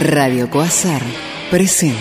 Radio 0.00 0.50
Coazar 0.50 1.00
presenta. 1.50 1.96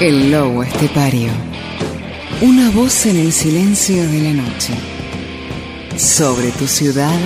El 0.00 0.32
lobo 0.32 0.64
estepario. 0.64 1.28
Una 2.40 2.70
voz 2.70 3.06
en 3.06 3.18
el 3.18 3.32
silencio 3.32 4.02
de 4.10 4.20
la 4.20 4.42
noche. 4.42 4.74
Sobre 5.96 6.50
tu 6.52 6.66
ciudad, 6.66 7.18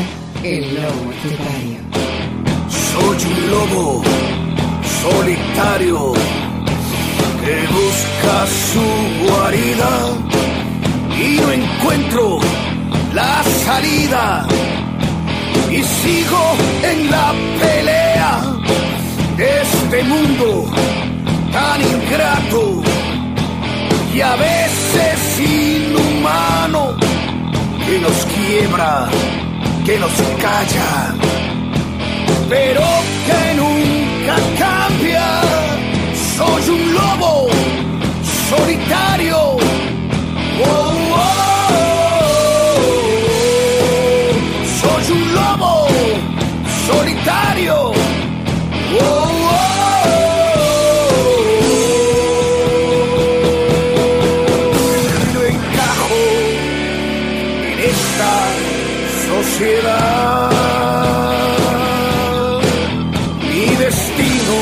el 0.43 0.75
lobo 0.75 1.13
estepario. 1.13 1.79
Soy 2.69 3.33
un 3.33 3.51
lobo 3.51 4.03
solitario 5.03 6.13
que 7.45 7.67
busca 7.73 8.47
su 8.47 9.27
guarida 9.27 10.35
y 11.17 11.37
no 11.41 11.53
encuentro 11.53 12.64
la 13.15 13.43
salida 13.65 14.45
y 15.71 15.83
sigo 15.83 16.45
en 16.83 17.11
la 17.11 17.33
pelea 17.61 18.43
de 19.37 19.63
este 19.63 20.03
mundo 20.05 20.71
tan 21.53 21.81
ingrato 21.81 22.83
y 24.13 24.21
a 24.21 24.35
veces 24.37 25.41
inhumano 25.41 26.97
que 27.87 27.99
nos 28.01 28.19
quiebra, 28.35 29.09
que 29.87 29.99
nos 29.99 30.13
calla, 30.43 31.15
pero 32.49 32.83
que 33.27 33.55
nunca 33.61 34.37
cambia. 34.59 35.27
Soy 36.37 36.71
un 36.71 36.95
lobo 36.95 37.49
solitario. 38.51 39.44
Solitario. 46.87 47.93
Oh, 49.01 49.35
no 55.33 55.41
encajo 55.43 56.23
en 57.71 57.79
esta 57.95 58.33
sociedad. 59.31 60.51
Mi 63.51 63.67
destino 63.77 64.57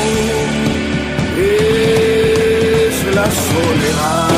es 1.37 2.95
la 3.15 3.25
soledad. 3.25 4.33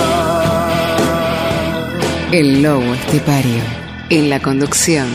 El 2.32 2.48
lobo 2.64 2.94
estepario. 2.96 3.64
En 4.10 4.30
la 4.30 4.40
conducción, 4.40 5.08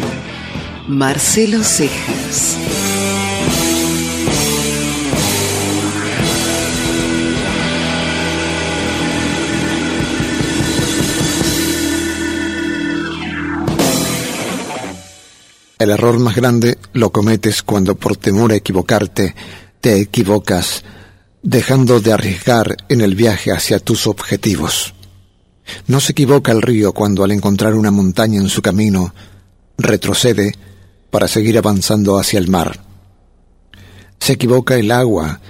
Marcelo 0.88 1.62
Cejas. 1.62 2.59
El 15.80 15.88
error 15.88 16.18
más 16.18 16.36
grande 16.36 16.76
lo 16.92 17.10
cometes 17.10 17.62
cuando 17.62 17.94
por 17.94 18.14
temor 18.14 18.52
a 18.52 18.56
equivocarte 18.56 19.34
te 19.80 19.98
equivocas, 19.98 20.84
dejando 21.42 22.00
de 22.00 22.12
arriesgar 22.12 22.76
en 22.90 23.00
el 23.00 23.14
viaje 23.14 23.50
hacia 23.50 23.78
tus 23.78 24.06
objetivos. 24.06 24.92
No 25.86 26.00
se 26.00 26.12
equivoca 26.12 26.52
el 26.52 26.60
río 26.60 26.92
cuando 26.92 27.24
al 27.24 27.32
encontrar 27.32 27.72
una 27.74 27.90
montaña 27.90 28.38
en 28.38 28.50
su 28.50 28.60
camino 28.60 29.14
retrocede 29.78 30.54
para 31.10 31.28
seguir 31.28 31.56
avanzando 31.56 32.18
hacia 32.18 32.38
el 32.38 32.48
mar. 32.48 32.84
Se 34.18 34.34
equivoca 34.34 34.76
el 34.76 34.90
agua 34.90 35.40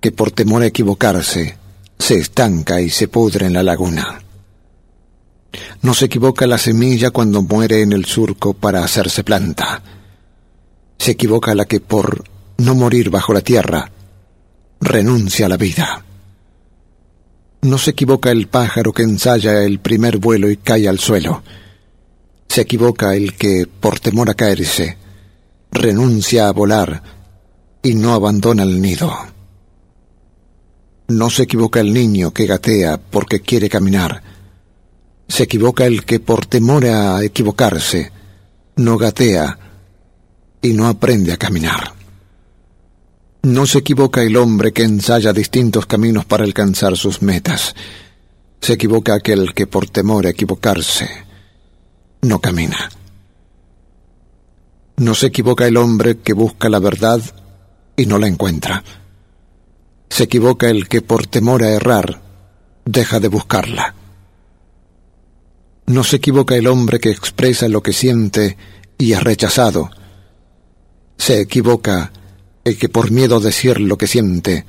que 0.00 0.10
por 0.10 0.30
temor 0.30 0.62
a 0.62 0.66
equivocarse 0.68 1.58
se 1.98 2.16
estanca 2.16 2.80
y 2.80 2.88
se 2.88 3.08
pudre 3.08 3.44
en 3.44 3.52
la 3.52 3.62
laguna. 3.62 4.22
No 5.82 5.94
se 5.94 6.06
equivoca 6.06 6.46
la 6.46 6.58
semilla 6.58 7.10
cuando 7.10 7.42
muere 7.42 7.82
en 7.82 7.92
el 7.92 8.04
surco 8.04 8.54
para 8.54 8.84
hacerse 8.84 9.24
planta. 9.24 9.82
Se 10.98 11.12
equivoca 11.12 11.54
la 11.54 11.64
que 11.64 11.80
por 11.80 12.24
no 12.58 12.74
morir 12.74 13.10
bajo 13.10 13.32
la 13.32 13.40
tierra 13.40 13.90
renuncia 14.80 15.46
a 15.46 15.48
la 15.48 15.56
vida. 15.56 16.04
No 17.62 17.78
se 17.78 17.90
equivoca 17.90 18.30
el 18.30 18.48
pájaro 18.48 18.92
que 18.92 19.02
ensaya 19.02 19.62
el 19.64 19.80
primer 19.80 20.18
vuelo 20.18 20.50
y 20.50 20.56
cae 20.56 20.88
al 20.88 20.98
suelo. 20.98 21.42
Se 22.48 22.60
equivoca 22.60 23.14
el 23.14 23.34
que, 23.34 23.66
por 23.66 23.98
temor 23.98 24.30
a 24.30 24.34
caerse, 24.34 24.96
renuncia 25.72 26.48
a 26.48 26.52
volar 26.52 27.02
y 27.82 27.94
no 27.94 28.14
abandona 28.14 28.62
el 28.62 28.80
nido. 28.80 29.12
No 31.08 31.30
se 31.30 31.44
equivoca 31.44 31.80
el 31.80 31.92
niño 31.92 32.32
que 32.32 32.46
gatea 32.46 32.98
porque 32.98 33.40
quiere 33.40 33.68
caminar. 33.68 34.22
Se 35.28 35.44
equivoca 35.44 35.84
el 35.84 36.04
que 36.04 36.20
por 36.20 36.46
temor 36.46 36.86
a 36.86 37.22
equivocarse 37.22 38.12
no 38.76 38.96
gatea 38.96 39.58
y 40.62 40.72
no 40.72 40.86
aprende 40.86 41.32
a 41.32 41.36
caminar. 41.36 41.94
No 43.42 43.66
se 43.66 43.78
equivoca 43.78 44.22
el 44.22 44.36
hombre 44.36 44.72
que 44.72 44.82
ensaya 44.82 45.32
distintos 45.32 45.86
caminos 45.86 46.24
para 46.24 46.44
alcanzar 46.44 46.96
sus 46.96 47.22
metas. 47.22 47.74
Se 48.60 48.72
equivoca 48.72 49.14
aquel 49.14 49.54
que 49.54 49.66
por 49.66 49.88
temor 49.88 50.26
a 50.26 50.30
equivocarse 50.30 51.08
no 52.22 52.40
camina. 52.40 52.90
No 54.96 55.14
se 55.14 55.26
equivoca 55.26 55.66
el 55.66 55.76
hombre 55.76 56.18
que 56.18 56.32
busca 56.32 56.68
la 56.68 56.78
verdad 56.78 57.20
y 57.96 58.06
no 58.06 58.18
la 58.18 58.26
encuentra. 58.26 58.82
Se 60.08 60.24
equivoca 60.24 60.68
el 60.68 60.88
que 60.88 61.02
por 61.02 61.26
temor 61.26 61.62
a 61.62 61.70
errar 61.70 62.22
deja 62.84 63.20
de 63.20 63.28
buscarla. 63.28 63.95
No 65.86 66.02
se 66.02 66.16
equivoca 66.16 66.56
el 66.56 66.66
hombre 66.66 66.98
que 66.98 67.10
expresa 67.10 67.68
lo 67.68 67.82
que 67.82 67.92
siente 67.92 68.56
y 68.98 69.12
es 69.12 69.22
rechazado. 69.22 69.90
Se 71.16 71.40
equivoca 71.40 72.12
el 72.64 72.76
que 72.76 72.88
por 72.88 73.10
miedo 73.12 73.36
a 73.36 73.40
decir 73.40 73.80
lo 73.80 73.96
que 73.96 74.08
siente 74.08 74.66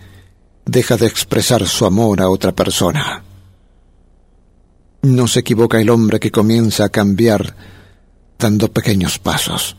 deja 0.65 0.97
de 0.97 1.07
expresar 1.07 1.65
su 1.67 1.85
amor 1.85 2.21
a 2.21 2.29
otra 2.29 2.53
persona. 2.53 3.23
No 5.01 5.27
se 5.27 5.39
equivoca 5.39 5.81
el 5.81 5.89
hombre 5.89 6.19
que 6.19 6.31
comienza 6.31 6.85
a 6.85 6.89
cambiar 6.89 7.55
dando 8.37 8.71
pequeños 8.71 9.17
pasos. 9.17 9.75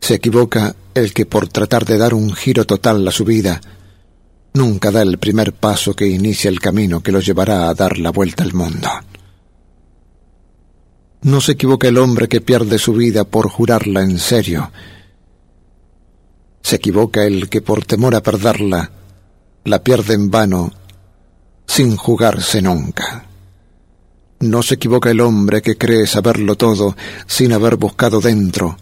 Se 0.00 0.14
equivoca 0.14 0.74
el 0.94 1.14
que 1.14 1.24
por 1.24 1.48
tratar 1.48 1.86
de 1.86 1.96
dar 1.96 2.12
un 2.12 2.34
giro 2.34 2.66
total 2.66 3.06
a 3.08 3.12
su 3.12 3.24
vida 3.24 3.60
nunca 4.54 4.90
da 4.90 5.00
el 5.00 5.18
primer 5.18 5.54
paso 5.54 5.94
que 5.94 6.06
inicia 6.06 6.50
el 6.50 6.60
camino 6.60 7.02
que 7.02 7.12
lo 7.12 7.20
llevará 7.20 7.70
a 7.70 7.74
dar 7.74 7.98
la 7.98 8.10
vuelta 8.10 8.42
al 8.42 8.52
mundo. 8.52 8.88
No 11.22 11.40
se 11.40 11.52
equivoca 11.52 11.86
el 11.88 11.98
hombre 11.98 12.28
que 12.28 12.40
pierde 12.40 12.78
su 12.78 12.94
vida 12.94 13.24
por 13.24 13.48
jurarla 13.48 14.02
en 14.02 14.18
serio. 14.18 14.72
Se 16.62 16.76
equivoca 16.76 17.24
el 17.24 17.48
que 17.48 17.62
por 17.62 17.84
temor 17.84 18.14
a 18.14 18.22
perderla 18.22 18.90
la 19.64 19.82
pierde 19.84 20.14
en 20.14 20.30
vano 20.30 20.72
sin 21.66 21.96
jugarse 21.96 22.60
nunca. 22.60 23.26
No 24.40 24.62
se 24.64 24.74
equivoca 24.74 25.10
el 25.12 25.20
hombre 25.20 25.62
que 25.62 25.78
cree 25.78 26.08
saberlo 26.08 26.56
todo 26.56 26.96
sin 27.26 27.52
haber 27.52 27.76
buscado 27.76 28.20
dentro. 28.20 28.76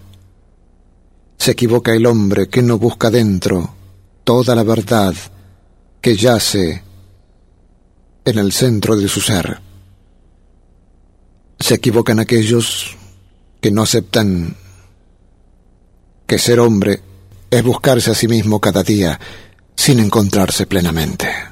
Se 1.37 1.51
equivoca 1.51 1.95
el 1.95 2.07
hombre 2.07 2.49
que 2.49 2.63
no 2.63 2.79
busca 2.79 3.11
dentro 3.11 3.75
toda 4.25 4.55
la 4.55 4.63
verdad 4.63 5.15
que 6.01 6.17
yace 6.17 6.83
en 8.25 8.39
el 8.39 8.53
centro 8.53 8.97
de 8.97 9.09
su 9.09 9.21
ser. 9.21 9.70
Se 11.61 11.75
equivocan 11.75 12.19
aquellos 12.19 12.97
que 13.61 13.71
no 13.71 13.83
aceptan 13.83 14.57
que 16.27 16.39
ser 16.39 16.59
hombre 16.59 17.01
es 17.51 17.63
buscarse 17.63 18.11
a 18.11 18.15
sí 18.15 18.27
mismo 18.27 18.61
cada 18.61 18.83
día 18.83 19.21
sin 19.77 20.01
encontrarse 20.01 20.67
plenamente. 20.67 21.50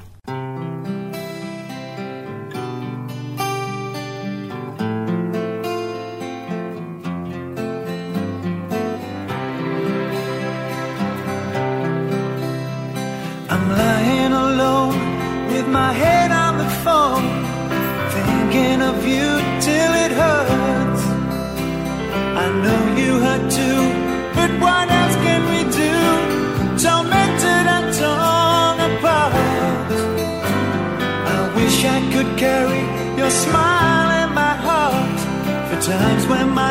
Times 35.89 36.27
when 36.27 36.51
my 36.51 36.68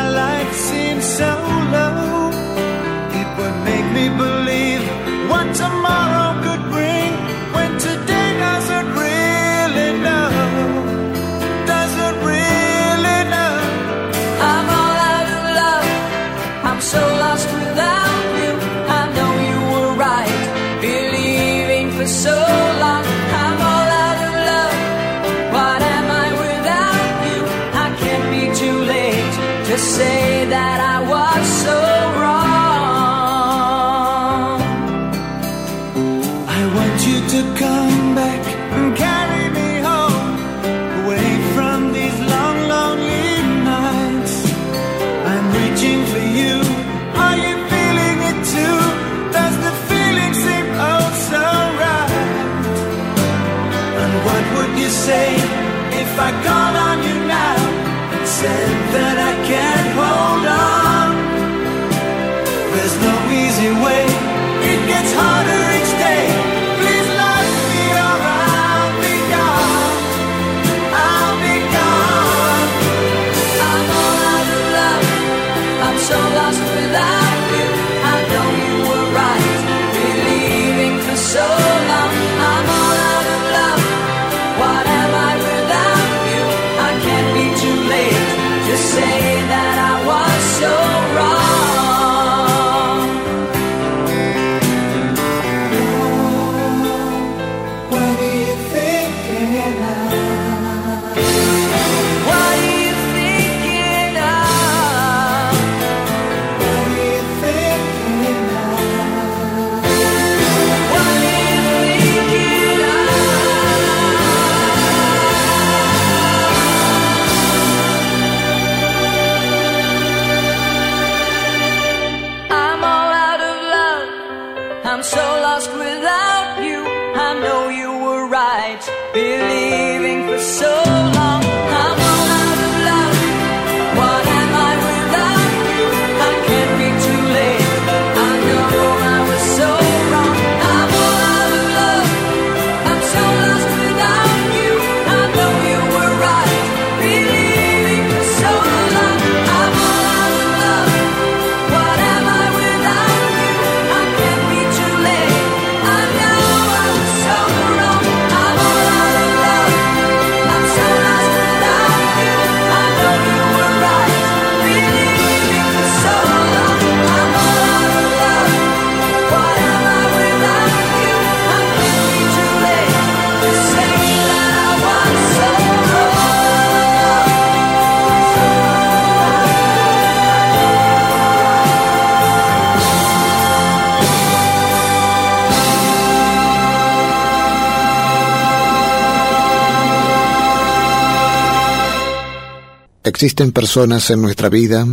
Existen 193.18 193.52
personas 193.52 194.12
en 194.12 194.22
nuestra 194.22 194.48
vida 194.48 194.86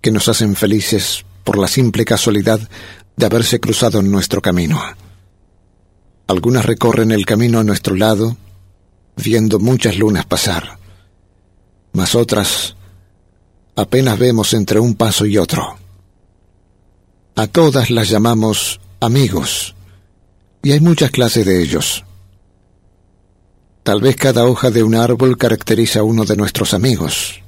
que 0.00 0.10
nos 0.10 0.30
hacen 0.30 0.56
felices 0.56 1.26
por 1.44 1.58
la 1.58 1.68
simple 1.68 2.06
casualidad 2.06 2.58
de 3.16 3.26
haberse 3.26 3.60
cruzado 3.60 4.00
en 4.00 4.10
nuestro 4.10 4.40
camino. 4.40 4.80
Algunas 6.26 6.64
recorren 6.64 7.12
el 7.12 7.26
camino 7.26 7.58
a 7.58 7.64
nuestro 7.64 7.94
lado, 7.94 8.38
viendo 9.16 9.58
muchas 9.58 9.98
lunas 9.98 10.24
pasar, 10.24 10.78
mas 11.92 12.14
otras 12.14 12.76
apenas 13.74 14.18
vemos 14.18 14.54
entre 14.54 14.80
un 14.80 14.94
paso 14.94 15.26
y 15.26 15.36
otro. 15.36 15.76
A 17.34 17.46
todas 17.46 17.90
las 17.90 18.08
llamamos 18.08 18.80
amigos, 19.00 19.74
y 20.62 20.72
hay 20.72 20.80
muchas 20.80 21.10
clases 21.10 21.44
de 21.44 21.60
ellos. 21.60 22.06
Tal 23.82 24.00
vez 24.00 24.16
cada 24.16 24.46
hoja 24.46 24.70
de 24.70 24.82
un 24.82 24.94
árbol 24.94 25.36
caracteriza 25.36 26.00
a 26.00 26.04
uno 26.04 26.24
de 26.24 26.36
nuestros 26.36 26.72
amigos. 26.72 27.42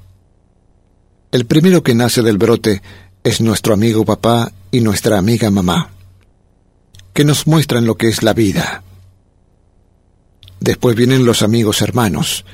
El 1.31 1.45
primero 1.45 1.83
que 1.83 1.95
nace 1.95 2.23
del 2.23 2.39
brote 2.39 2.81
es 3.23 3.43
nuestro 3.43 3.75
amigo 3.75 4.05
papá 4.07 4.51
y 4.71 4.81
nuestra 4.81 5.19
amiga 5.19 5.51
mamá, 5.51 5.91
que 7.13 7.25
nos 7.25 7.47
muestran 7.47 7.85
lo 7.85 7.97
que 7.97 8.09
es 8.09 8.23
la 8.23 8.33
vida. 8.33 8.83
Después 10.59 10.97
vienen 10.97 11.27
los 11.27 11.43
amigos 11.43 11.83
hermanos, 11.83 12.47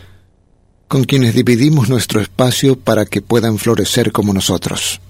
con 0.88 1.04
quienes 1.04 1.34
dividimos 1.34 1.88
nuestro 1.88 2.20
espacio 2.20 2.76
para 2.76 3.06
que 3.06 3.22
puedan 3.22 3.58
florecer 3.58 4.10
como 4.10 4.34
nosotros. 4.34 5.00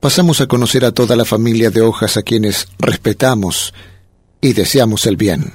Pasamos 0.00 0.42
a 0.42 0.46
conocer 0.46 0.84
a 0.84 0.92
toda 0.92 1.16
la 1.16 1.24
familia 1.24 1.70
de 1.70 1.80
hojas 1.80 2.18
a 2.18 2.22
quienes 2.22 2.68
respetamos 2.78 3.72
y 4.42 4.52
deseamos 4.52 5.06
el 5.06 5.16
bien. 5.16 5.52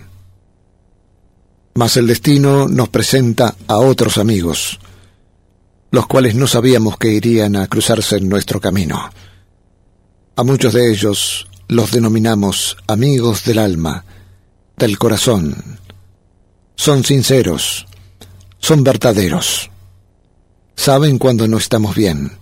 Mas 1.76 1.96
el 1.96 2.08
destino 2.08 2.68
nos 2.68 2.90
presenta 2.90 3.56
a 3.68 3.78
otros 3.78 4.18
amigos, 4.18 4.80
los 5.94 6.08
cuales 6.08 6.34
no 6.34 6.48
sabíamos 6.48 6.98
que 6.98 7.10
irían 7.10 7.56
a 7.56 7.68
cruzarse 7.68 8.18
en 8.18 8.28
nuestro 8.28 8.60
camino. 8.60 9.12
A 10.36 10.44
muchos 10.44 10.74
de 10.74 10.90
ellos 10.90 11.48
los 11.68 11.92
denominamos 11.92 12.78
amigos 12.88 13.44
del 13.44 13.60
alma, 13.60 14.04
del 14.76 14.98
corazón. 14.98 15.56
Son 16.76 17.04
sinceros, 17.04 17.86
son 18.58 18.84
verdaderos. 18.84 19.70
Saben 20.76 21.20
cuando 21.20 21.48
no 21.48 21.58
estamos 21.58 21.96
bien, 21.96 22.40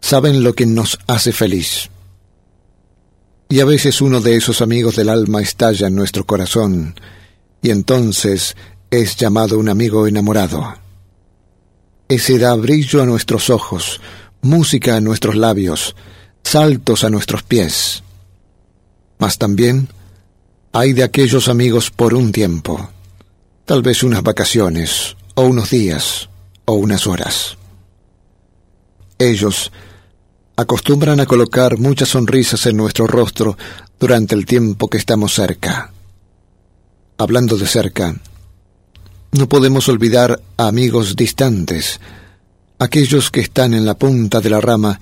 saben 0.00 0.42
lo 0.42 0.54
que 0.54 0.66
nos 0.66 0.98
hace 1.06 1.30
feliz. 1.30 1.90
Y 3.48 3.60
a 3.60 3.66
veces 3.66 4.00
uno 4.00 4.20
de 4.20 4.34
esos 4.34 4.62
amigos 4.62 4.96
del 4.96 5.10
alma 5.10 5.40
estalla 5.40 5.86
en 5.86 5.94
nuestro 5.94 6.26
corazón, 6.26 6.96
y 7.62 7.70
entonces 7.70 8.56
es 8.90 9.14
llamado 9.14 9.60
un 9.60 9.68
amigo 9.68 10.08
enamorado. 10.08 10.89
Ese 12.10 12.40
da 12.40 12.56
brillo 12.56 13.00
a 13.02 13.06
nuestros 13.06 13.50
ojos, 13.50 14.00
música 14.42 14.96
a 14.96 15.00
nuestros 15.00 15.36
labios, 15.36 15.94
saltos 16.42 17.04
a 17.04 17.08
nuestros 17.08 17.44
pies. 17.44 18.02
Mas 19.20 19.38
también 19.38 19.88
hay 20.72 20.92
de 20.92 21.04
aquellos 21.04 21.48
amigos 21.48 21.92
por 21.92 22.14
un 22.14 22.32
tiempo, 22.32 22.90
tal 23.64 23.82
vez 23.82 24.02
unas 24.02 24.24
vacaciones, 24.24 25.16
o 25.36 25.42
unos 25.42 25.70
días, 25.70 26.28
o 26.64 26.72
unas 26.72 27.06
horas. 27.06 27.56
Ellos 29.16 29.70
acostumbran 30.56 31.20
a 31.20 31.26
colocar 31.26 31.78
muchas 31.78 32.08
sonrisas 32.08 32.66
en 32.66 32.76
nuestro 32.76 33.06
rostro 33.06 33.56
durante 34.00 34.34
el 34.34 34.46
tiempo 34.46 34.90
que 34.90 34.98
estamos 34.98 35.32
cerca. 35.32 35.92
Hablando 37.18 37.56
de 37.56 37.68
cerca, 37.68 38.16
no 39.32 39.48
podemos 39.48 39.88
olvidar 39.88 40.42
a 40.56 40.66
amigos 40.66 41.16
distantes, 41.16 42.00
aquellos 42.78 43.30
que 43.30 43.40
están 43.40 43.74
en 43.74 43.84
la 43.84 43.94
punta 43.94 44.40
de 44.40 44.50
la 44.50 44.60
rama 44.60 45.00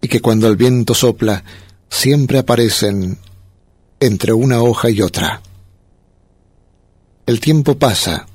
y 0.00 0.08
que 0.08 0.20
cuando 0.20 0.46
el 0.48 0.56
viento 0.56 0.94
sopla 0.94 1.44
siempre 1.88 2.38
aparecen 2.38 3.18
entre 3.98 4.32
una 4.32 4.62
hoja 4.62 4.90
y 4.90 5.02
otra. 5.02 5.42
El 7.26 7.40
tiempo 7.40 7.78
pasa, 7.78 8.26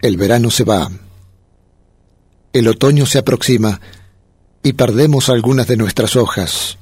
el 0.00 0.16
verano 0.16 0.50
se 0.50 0.64
va, 0.64 0.90
el 2.52 2.68
otoño 2.68 3.04
se 3.04 3.18
aproxima 3.18 3.80
y 4.62 4.74
perdemos 4.74 5.28
algunas 5.28 5.66
de 5.66 5.76
nuestras 5.76 6.16
hojas. 6.16 6.78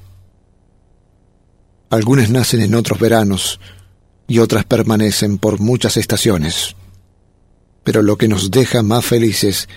Algunas 1.91 2.29
nacen 2.29 2.61
en 2.61 2.75
otros 2.75 2.99
veranos 2.99 3.59
y 4.29 4.39
otras 4.39 4.65
permanecen 4.65 5.39
por 5.39 5.59
muchas 5.59 5.97
estaciones. 5.97 6.77
Pero 7.83 8.03
lo 8.03 8.17
que 8.17 8.29
nos 8.29 8.51
deja 8.51 8.83
más 8.83 9.05
felices 9.05 9.69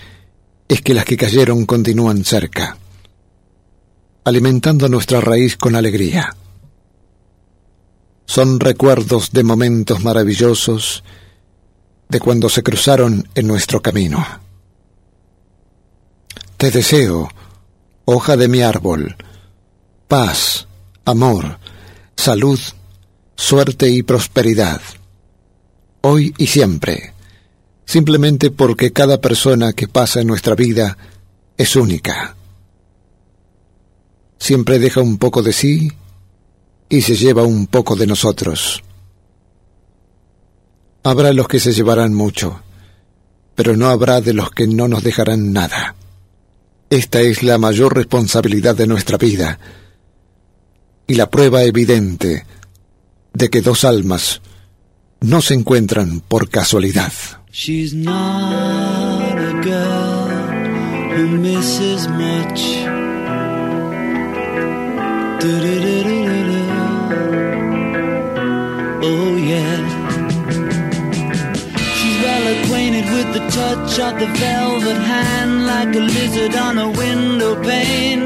es 0.68 0.82
que 0.82 0.94
las 0.94 1.06
que 1.06 1.16
cayeron 1.16 1.64
continúan 1.64 2.24
cerca, 2.24 2.76
alimentando 4.24 4.88
nuestra 4.88 5.20
raíz 5.20 5.56
con 5.56 5.74
alegría. 5.74 6.36
Son 8.26 8.60
recuerdos 8.60 9.32
de 9.32 9.42
momentos 9.42 10.04
maravillosos 10.04 11.02
de 12.08 12.20
cuando 12.20 12.50
se 12.50 12.62
cruzaron 12.62 13.26
en 13.34 13.46
nuestro 13.46 13.80
camino. 13.80 14.24
Te 16.58 16.70
deseo, 16.70 17.30
hoja 18.04 18.36
de 18.36 18.48
mi 18.48 18.60
árbol, 18.60 19.16
paz, 20.08 20.68
amor, 21.06 21.58
salud, 22.16 22.60
suerte 23.36 23.88
y 23.90 24.02
prosperidad, 24.02 24.80
hoy 26.02 26.34
y 26.38 26.46
siempre, 26.46 27.14
simplemente 27.84 28.50
porque 28.50 28.92
cada 28.92 29.20
persona 29.20 29.72
que 29.72 29.88
pasa 29.88 30.20
en 30.20 30.26
nuestra 30.26 30.54
vida 30.54 30.96
es 31.56 31.76
única. 31.76 32.36
Siempre 34.38 34.78
deja 34.78 35.00
un 35.00 35.18
poco 35.18 35.42
de 35.42 35.52
sí 35.52 35.92
y 36.88 37.02
se 37.02 37.14
lleva 37.14 37.44
un 37.44 37.66
poco 37.66 37.96
de 37.96 38.06
nosotros. 38.06 38.82
Habrá 41.04 41.32
los 41.32 41.48
que 41.48 41.60
se 41.60 41.72
llevarán 41.72 42.14
mucho, 42.14 42.60
pero 43.54 43.76
no 43.76 43.88
habrá 43.88 44.20
de 44.20 44.34
los 44.34 44.50
que 44.50 44.66
no 44.66 44.88
nos 44.88 45.02
dejarán 45.02 45.52
nada. 45.52 45.94
Esta 46.90 47.20
es 47.20 47.42
la 47.42 47.58
mayor 47.58 47.96
responsabilidad 47.96 48.76
de 48.76 48.86
nuestra 48.86 49.16
vida 49.16 49.58
y 51.06 51.14
la 51.14 51.30
prueba 51.30 51.62
evidente 51.62 52.44
de 53.34 53.50
que 53.50 53.60
dos 53.60 53.84
almas 53.84 54.40
no 55.20 55.40
se 55.40 55.54
encuentran 55.54 56.20
por 56.20 56.48
casualidad. 56.48 57.12
She's 57.50 57.94
not 57.94 59.38
a 59.38 59.52
girl 59.62 60.28
who 61.14 61.38
misses 61.38 62.08
much. 62.08 62.60
Oh 69.04 69.36
yeah. 69.36 69.76
She's 71.98 72.16
well 72.22 72.46
acquainted 72.56 73.04
with 73.12 73.34
the 73.34 73.44
touch 73.50 73.98
of 73.98 74.18
the 74.18 74.26
velvet 74.38 74.96
hand 74.96 75.66
like 75.66 75.94
a 75.94 76.00
lizard 76.00 76.54
on 76.56 76.78
a 76.78 76.88
window 76.90 77.60
pane. 77.62 78.24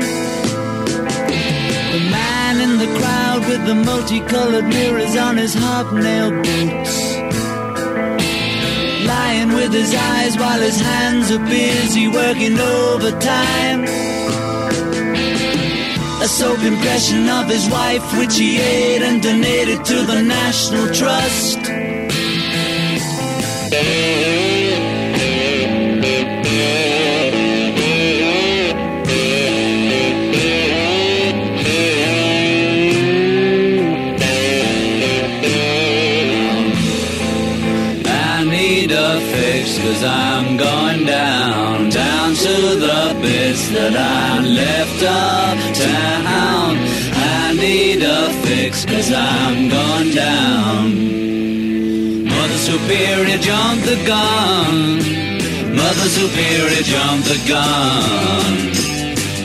The 1.92 2.00
man 2.10 2.60
in 2.60 2.78
the 2.78 2.86
crowd 2.98 3.15
with 3.48 3.64
the 3.66 3.74
multicolored 3.74 4.64
mirrors 4.64 5.16
on 5.16 5.36
his 5.36 5.54
hobnail 5.54 6.30
boots. 6.30 7.16
Lying 9.06 9.50
with 9.54 9.72
his 9.72 9.94
eyes 9.94 10.36
while 10.36 10.60
his 10.60 10.80
hands 10.80 11.30
are 11.30 11.44
busy 11.46 12.08
working 12.08 12.58
overtime. 12.58 13.84
A 16.22 16.28
soap 16.28 16.60
impression 16.60 17.28
of 17.28 17.46
his 17.46 17.68
wife, 17.68 18.04
which 18.18 18.36
he 18.36 18.58
ate 18.58 19.02
and 19.02 19.22
donated 19.22 19.84
to 19.84 20.02
the 20.02 20.22
National 20.22 20.86
Trust. 20.92 21.58
Cause 49.06 49.14
I'm 49.14 49.68
going 49.68 50.10
down. 50.14 50.86
Mother 52.24 52.58
Superior 52.58 53.38
jumped 53.38 53.84
the 53.86 53.96
gun. 54.06 54.98
Mother 55.74 56.08
Superior 56.08 56.82
jumped 56.82 57.28
the 57.28 57.38
gun. 57.46 58.72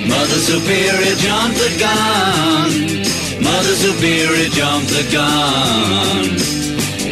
Mother 0.07 0.39
Superior 0.49 1.15
jumped 1.15 1.57
the 1.57 1.71
gun. 1.79 2.71
Mother 3.43 3.75
Superior 3.75 4.49
jumped 4.49 4.89
the 4.89 5.05
gun. 5.11 6.25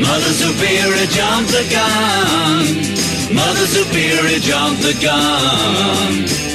Mother 0.01 0.33
Superior 0.33 1.07
jumped 1.07 1.51
the 1.51 1.65
gun. 1.69 2.65
Mother 3.35 3.67
Superior 3.67 4.39
jumped 4.39 4.81
the 4.81 4.97
gun. 5.01 6.48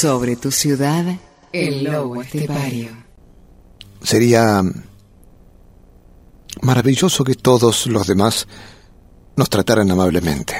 Sobre 0.00 0.36
tu 0.36 0.52
ciudad, 0.52 1.04
el 1.52 1.82
lobo 1.82 2.22
estepario. 2.22 2.90
Sería 4.00 4.62
maravilloso 6.62 7.24
que 7.24 7.34
todos 7.34 7.88
los 7.88 8.06
demás 8.06 8.46
nos 9.34 9.50
trataran 9.50 9.90
amablemente. 9.90 10.54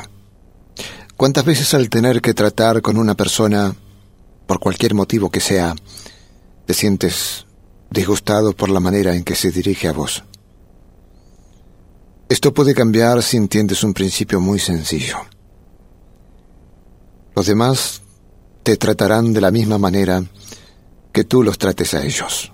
¿Cuántas 1.17 1.45
veces 1.45 1.73
al 1.75 1.89
tener 1.89 2.21
que 2.21 2.35
tratar 2.35 2.83
con 2.83 2.99
una 2.99 3.15
persona, 3.15 3.77
por 4.49 4.59
cualquier 4.59 4.95
motivo 4.95 5.31
que 5.31 5.39
sea, 5.39 5.73
te 6.67 6.75
sientes 6.75 7.47
disgustado 7.91 8.57
por 8.57 8.71
la 8.71 8.81
manera 8.81 9.15
en 9.15 9.23
que 9.23 9.37
se 9.37 9.53
dirige 9.53 9.87
a 9.87 9.93
vos? 9.93 10.25
Esto 12.29 12.53
puede 12.53 12.75
cambiar 12.75 13.23
si 13.23 13.37
entiendes 13.37 13.85
un 13.85 13.95
principio 13.95 14.41
muy 14.41 14.59
sencillo. 14.59 15.19
Los 17.37 17.47
demás 17.47 18.03
te 18.69 18.77
tratarán 18.77 19.33
de 19.33 19.41
la 19.41 19.51
misma 19.51 19.79
manera 19.79 20.23
que 21.11 21.25
tú 21.25 21.43
los 21.43 21.57
trates 21.57 21.95
a 21.95 22.05
ellos. 22.05 22.53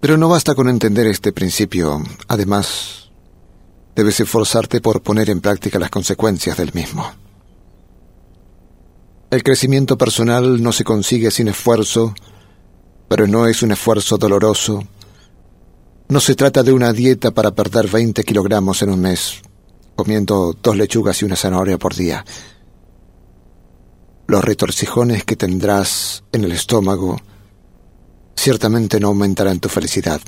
Pero 0.00 0.18
no 0.18 0.28
basta 0.28 0.54
con 0.54 0.68
entender 0.68 1.06
este 1.06 1.32
principio. 1.32 2.02
Además, 2.28 3.10
debes 3.96 4.20
esforzarte 4.20 4.82
por 4.82 5.00
poner 5.00 5.30
en 5.30 5.40
práctica 5.40 5.78
las 5.78 5.88
consecuencias 5.88 6.58
del 6.58 6.74
mismo. 6.74 7.10
El 9.30 9.42
crecimiento 9.42 9.96
personal 9.96 10.62
no 10.62 10.72
se 10.72 10.84
consigue 10.84 11.30
sin 11.30 11.48
esfuerzo, 11.48 12.14
pero 13.08 13.26
no 13.26 13.46
es 13.46 13.62
un 13.62 13.72
esfuerzo 13.72 14.18
doloroso. 14.18 14.82
No 16.10 16.20
se 16.20 16.34
trata 16.34 16.62
de 16.62 16.74
una 16.74 16.92
dieta 16.92 17.30
para 17.30 17.52
perder 17.52 17.88
20 17.88 18.22
kilogramos 18.24 18.82
en 18.82 18.90
un 18.90 19.00
mes, 19.00 19.40
comiendo 19.96 20.54
dos 20.62 20.76
lechugas 20.76 21.22
y 21.22 21.24
una 21.24 21.34
zanahoria 21.34 21.78
por 21.78 21.94
día. 21.94 22.26
Los 24.26 24.44
retorcijones 24.44 25.24
que 25.24 25.36
tendrás 25.36 26.24
en 26.32 26.44
el 26.44 26.52
estómago 26.52 27.20
ciertamente 28.36 28.98
no 28.98 29.08
aumentarán 29.08 29.60
tu 29.60 29.68
felicidad. 29.68 30.20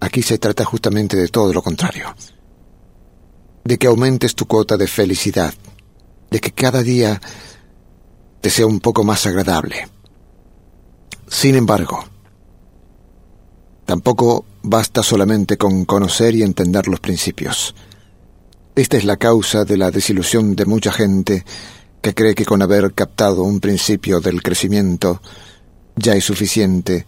Aquí 0.00 0.22
se 0.22 0.38
trata 0.38 0.64
justamente 0.64 1.16
de 1.16 1.28
todo 1.28 1.52
lo 1.52 1.62
contrario. 1.62 2.14
De 3.64 3.78
que 3.78 3.86
aumentes 3.86 4.34
tu 4.34 4.46
cuota 4.46 4.76
de 4.76 4.86
felicidad, 4.86 5.54
de 6.30 6.40
que 6.40 6.52
cada 6.52 6.82
día 6.82 7.20
te 8.40 8.50
sea 8.50 8.66
un 8.66 8.80
poco 8.80 9.04
más 9.04 9.26
agradable. 9.26 9.88
Sin 11.26 11.54
embargo, 11.54 12.04
tampoco 13.84 14.44
basta 14.62 15.02
solamente 15.02 15.56
con 15.56 15.84
conocer 15.84 16.34
y 16.34 16.42
entender 16.42 16.88
los 16.88 17.00
principios. 17.00 17.74
Esta 18.74 18.96
es 18.96 19.04
la 19.04 19.16
causa 19.16 19.64
de 19.64 19.76
la 19.76 19.90
desilusión 19.90 20.54
de 20.54 20.64
mucha 20.64 20.92
gente 20.92 21.44
que 22.00 22.14
cree 22.14 22.34
que 22.34 22.44
con 22.44 22.62
haber 22.62 22.92
captado 22.94 23.42
un 23.42 23.60
principio 23.60 24.20
del 24.20 24.42
crecimiento 24.42 25.20
ya 25.96 26.14
es 26.14 26.24
suficiente. 26.24 27.06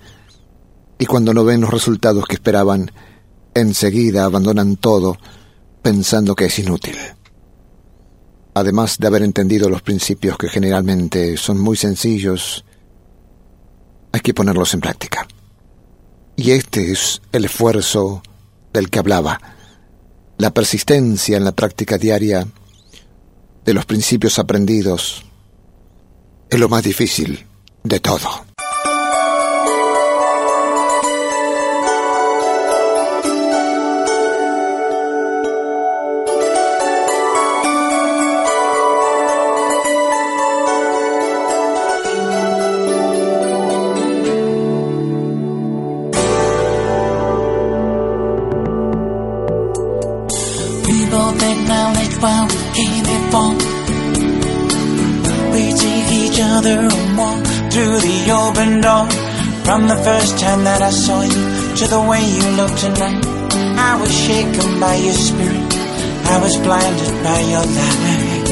Y 0.99 1.06
cuando 1.06 1.32
no 1.32 1.44
ven 1.44 1.61
los 1.61 1.70
resultados 1.70 2.26
que 2.26 2.35
esperaban, 2.35 2.90
enseguida 3.54 4.25
abandonan 4.25 4.76
todo 4.76 5.16
pensando 5.82 6.35
que 6.35 6.47
es 6.47 6.59
inútil. 6.59 6.97
Además 8.54 8.99
de 8.99 9.06
haber 9.06 9.23
entendido 9.23 9.68
los 9.70 9.82
principios 9.82 10.37
que 10.37 10.49
generalmente 10.49 11.37
son 11.37 11.59
muy 11.59 11.76
sencillos, 11.76 12.64
hay 14.12 14.20
que 14.20 14.35
ponerlos 14.35 14.75
en 14.75 14.80
práctica. 14.80 15.26
Y 16.37 16.50
este 16.50 16.90
es 16.90 17.23
el 17.32 17.44
esfuerzo 17.44 18.23
del 18.73 18.90
que 18.90 18.99
hablaba, 18.99 19.40
la 20.38 20.52
persistencia 20.52 21.37
en 21.37 21.44
la 21.44 21.52
práctica 21.52 21.99
diaria 21.99 22.47
de 23.64 23.75
los 23.75 23.85
principios 23.87 24.38
aprendidos 24.38 25.25
es 26.49 26.59
lo 26.59 26.69
más 26.69 26.83
difícil 26.83 27.47
de 27.85 28.00
todo. 28.00 28.50
From 59.71 59.87
the 59.87 60.02
first 60.02 60.37
time 60.40 60.64
that 60.64 60.83
I 60.83 60.90
saw 60.90 61.23
you 61.23 61.43
to 61.79 61.85
the 61.87 62.02
way 62.02 62.19
you 62.26 62.46
look 62.59 62.75
tonight, 62.75 63.23
I 63.79 63.94
was 64.03 64.11
shaken 64.11 64.81
by 64.81 64.96
your 64.99 65.14
spirit. 65.14 65.70
I 66.27 66.37
was 66.42 66.57
blinded 66.59 67.14
by 67.23 67.40
your 67.55 67.62
light. 67.79 68.51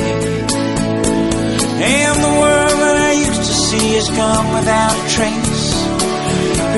And 1.82 2.16
the 2.22 2.34
world 2.38 2.76
that 2.86 2.96
I 3.10 3.12
used 3.18 3.44
to 3.50 3.56
see 3.66 3.98
is 3.98 4.08
gone 4.14 4.46
without 4.54 4.94
a 4.94 5.04
trace, 5.10 5.74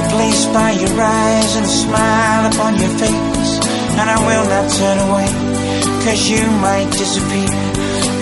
replaced 0.00 0.48
by 0.56 0.70
your 0.72 0.96
eyes 0.96 1.50
and 1.60 1.66
a 1.68 1.74
smile 1.84 2.42
upon 2.48 2.80
your 2.80 2.94
face. 2.96 3.52
And 4.00 4.08
I 4.08 4.18
will 4.24 4.46
not 4.48 4.66
turn 4.72 4.98
away, 5.04 5.28
cause 6.04 6.28
you 6.28 6.44
might 6.64 6.90
disappear. 6.90 7.48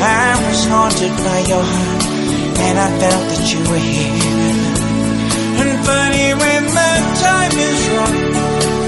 I 0.01 0.29
was 0.47 0.61
haunted 0.67 1.15
by 1.27 1.41
your 1.53 1.65
heart, 1.75 2.05
and 2.67 2.79
I 2.87 2.89
felt 3.01 3.25
that 3.31 3.45
you 3.53 3.61
were 3.71 3.85
here 3.93 4.15
And 5.61 5.73
funny 5.87 6.29
when 6.43 6.63
the 6.79 6.93
time 7.25 7.55
is 7.69 7.81
wrong. 7.95 8.17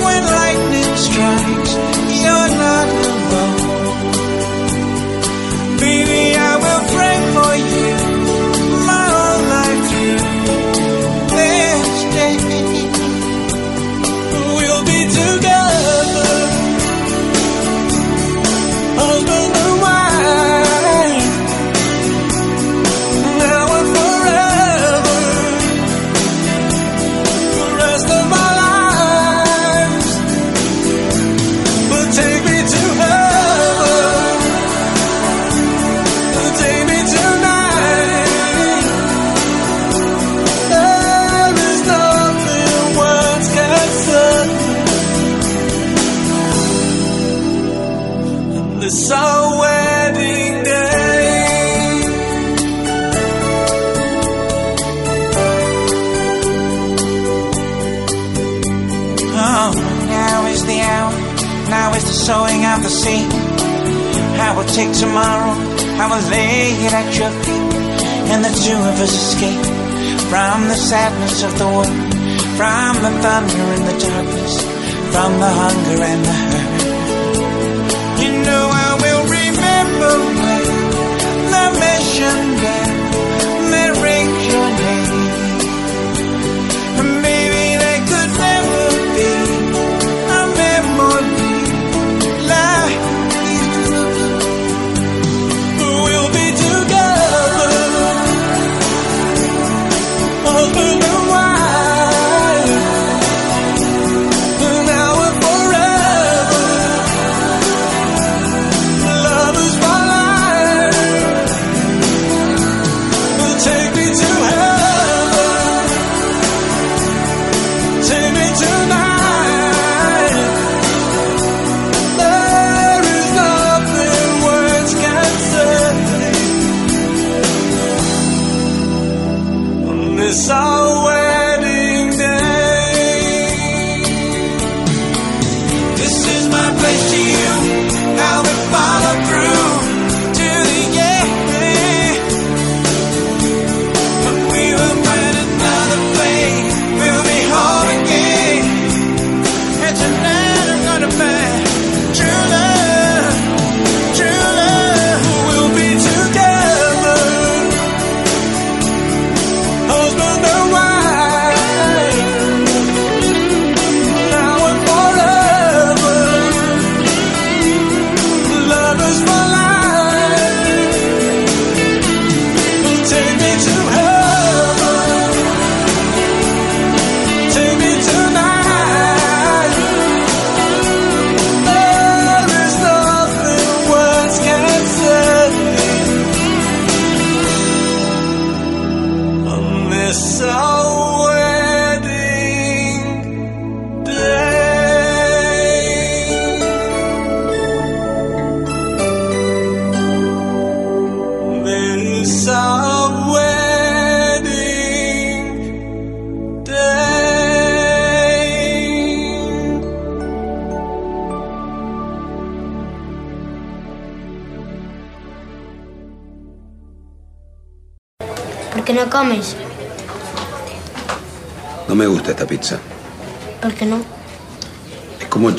When 0.06 0.22
lightning 0.38 0.92
strikes, 1.06 1.72
you're 2.22 2.50
not 2.64 2.88
alone. 3.10 3.58
Baby, 5.78 6.22
I 6.36 6.52
will 6.64 6.84
pray 6.94 7.16
for 7.34 7.52
you 7.74 7.89
sowing 62.30 62.64
out 62.64 62.80
the 62.82 62.88
seed. 63.02 63.30
I 64.46 64.54
will 64.56 64.70
take 64.78 64.92
tomorrow, 65.04 65.54
I 66.02 66.04
will 66.10 66.26
lay 66.30 66.62
it 66.86 66.92
at 67.00 67.08
your 67.18 67.32
feet, 67.44 67.72
and 68.32 68.40
the 68.46 68.54
two 68.64 68.80
of 68.90 68.94
us 69.04 69.14
escape 69.22 69.66
from 70.30 70.56
the 70.72 70.78
sadness 70.90 71.42
of 71.48 71.52
the 71.58 71.68
world, 71.74 71.96
from 72.58 72.92
the 73.04 73.12
thunder 73.24 73.66
and 73.76 73.84
the 73.90 73.96
darkness, 74.06 74.54
from 75.12 75.30
the 75.42 75.52
hunger 75.60 75.98
and 76.12 76.22
the 76.28 76.36
hurt. 76.50 76.80
You 78.22 78.30
know 78.46 78.64
I 78.86 78.90
will 79.02 79.24
remember 79.40 80.12
when 80.44 80.66
the 81.54 81.66
mission 81.82 82.38
bell 82.62 82.79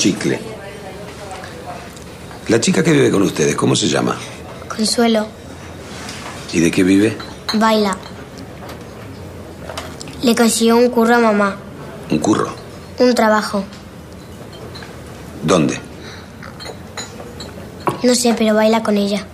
chicle. 0.02 0.40
La 2.48 2.58
chica 2.60 2.82
que 2.82 2.90
vive 2.90 3.08
con 3.12 3.22
ustedes, 3.22 3.54
¿cómo 3.54 3.76
se 3.76 3.86
llama? 3.88 4.16
Consuelo, 4.68 5.28
¿Y 6.52 6.58
de 6.58 6.70
qué 6.72 6.82
vive? 6.82 7.16
baila. 7.54 7.96
Le 10.22 10.34
consiguió 10.34 10.76
un 10.76 10.88
curro 10.90 11.14
a 11.14 11.18
mamá, 11.20 11.56
Un 12.10 12.18
curro. 12.18 12.52
un 12.98 13.14
trabajo. 13.14 13.62
¿Dónde? 15.44 15.78
No 18.02 18.14
sé, 18.16 18.34
pero 18.36 18.54
baila 18.56 18.82
con 18.82 18.96
ella. 18.96 19.24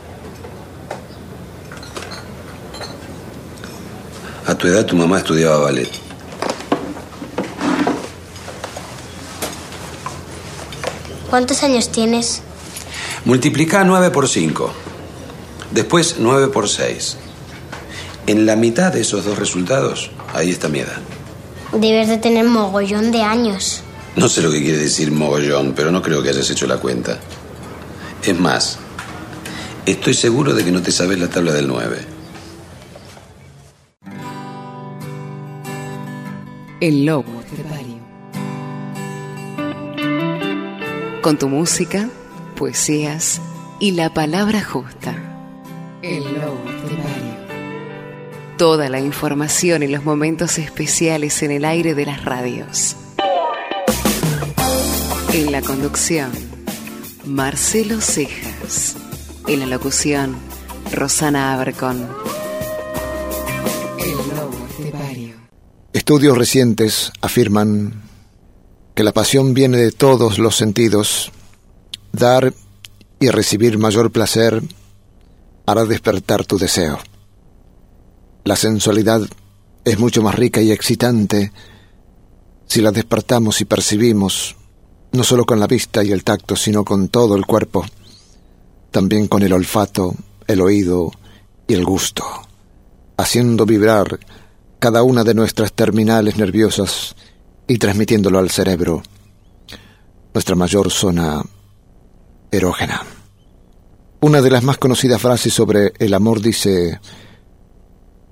A 4.47 4.55
tu 4.55 4.67
edad 4.67 4.85
tu 4.85 4.97
mamá 4.97 5.17
estudiaba 5.19 5.57
ballet. 5.59 5.89
¿Cuántos 11.31 11.63
años 11.63 11.91
tienes? 11.91 12.41
Multiplica 13.27 13.85
9 13.85 14.11
por 14.11 14.29
5. 14.29 14.73
Después 15.73 16.17
9 16.19 16.49
por 16.49 16.69
6. 16.69 17.17
En 18.27 18.47
la 18.47 18.57
mitad 18.57 18.93
de 18.93 19.03
esos 19.03 19.27
dos 19.27 19.39
resultados, 19.39 20.11
ahí 20.33 20.51
está 20.51 20.69
mi 20.69 20.79
edad. 20.79 20.99
Debes 21.73 22.09
de 22.09 22.17
tener 22.17 22.47
mogollón 22.47 23.13
de 23.13 23.23
años. 23.23 23.83
No 24.17 24.29
sé 24.29 24.41
lo 24.41 24.51
que 24.51 24.63
quiere 24.63 24.79
decir 24.79 25.13
mogollón, 25.13 25.75
pero 25.77 25.93
no 25.93 26.01
creo 26.01 26.23
que 26.23 26.31
hayas 26.31 26.49
hecho 26.49 26.67
la 26.67 26.79
cuenta. 26.79 27.19
Es 28.23 28.39
más, 28.39 28.79
estoy 29.85 30.15
seguro 30.15 30.55
de 30.55 30.65
que 30.65 30.73
no 30.73 30.81
te 30.81 30.93
sabes 30.93 31.19
la 31.19 31.29
tabla 31.29 31.53
del 31.53 31.69
9. 31.69 31.99
El 36.81 37.05
lobo 37.05 37.43
estepario. 37.43 37.78
Con 41.23 41.37
tu 41.37 41.49
música, 41.49 42.09
poesías 42.57 43.41
y 43.81 43.91
la 43.91 44.15
palabra 44.15 44.63
justa. 44.63 45.17
El 46.01 46.23
lobo 46.23 46.63
estepario. 46.71 47.35
Toda 48.57 48.89
la 48.89 49.01
información 49.01 49.83
y 49.83 49.89
los 49.89 50.05
momentos 50.05 50.59
especiales 50.59 51.43
en 51.43 51.51
el 51.51 51.65
aire 51.65 51.97
de 51.97 52.07
las 52.07 52.25
radios. 52.25 52.95
En 55.33 55.51
la 55.51 55.61
conducción, 55.61 56.31
Marcelo 57.25 58.01
Cejas. 58.01 58.97
En 59.49 59.59
la 59.59 59.67
locución, 59.67 60.37
Rosana 60.93 61.53
Abercon. 61.53 62.09
El 63.99 64.17
lobo 64.37 64.67
estepario. 64.71 65.35
Estudios 65.93 66.39
recientes 66.39 67.11
afirman 67.21 68.08
que 68.99 69.05
la 69.05 69.13
pasión 69.13 69.55
viene 69.55 69.77
de 69.77 69.93
todos 69.93 70.41
los 70.41 70.57
sentidos. 70.57 71.31
Dar 72.11 72.53
y 73.21 73.29
recibir 73.29 73.79
mayor 73.79 74.11
placer 74.11 74.61
hará 75.67 75.85
despertar 75.85 76.45
tu 76.45 76.59
deseo. 76.59 76.99
La 78.43 78.57
sensualidad 78.57 79.21
es 79.85 80.01
mucho 80.01 80.21
más 80.21 80.35
rica 80.35 80.61
y 80.63 80.73
excitante 80.73 81.53
si 82.67 82.81
la 82.81 82.91
despertamos 82.91 83.61
y 83.61 83.67
percibimos, 83.67 84.57
no 85.13 85.23
solo 85.23 85.47
con 85.47 85.61
la 85.61 85.69
vista 85.69 86.03
y 86.03 86.11
el 86.11 86.25
tacto, 86.25 86.57
sino 86.57 86.85
con 86.85 87.07
todo 87.07 87.37
el 87.37 87.47
cuerpo, 87.47 87.87
también 88.91 89.29
con 89.29 89.45
el 89.45 89.53
olfato, 89.53 90.17
el 90.49 90.61
oído 90.61 91.13
y 91.69 91.75
el 91.75 91.85
gusto, 91.85 92.25
haciendo 93.17 93.65
vibrar 93.65 94.19
cada 94.81 95.05
una 95.05 95.23
de 95.23 95.35
nuestras 95.35 95.73
terminales 95.73 96.37
nerviosas 96.37 97.15
y 97.69 97.77
transmitiéndolo 97.77 98.39
al 98.39 98.51
cerebro, 98.51 99.03
nuestra 100.33 100.57
mayor 100.57 100.91
zona 100.91 101.43
erógena. 102.51 103.05
Una 104.21 104.41
de 104.41 104.51
las 104.51 104.65
más 104.65 104.79
conocidas 104.79 105.21
frases 105.21 105.53
sobre 105.53 105.93
el 105.99 106.15
amor 106.15 106.41
dice, 106.41 106.99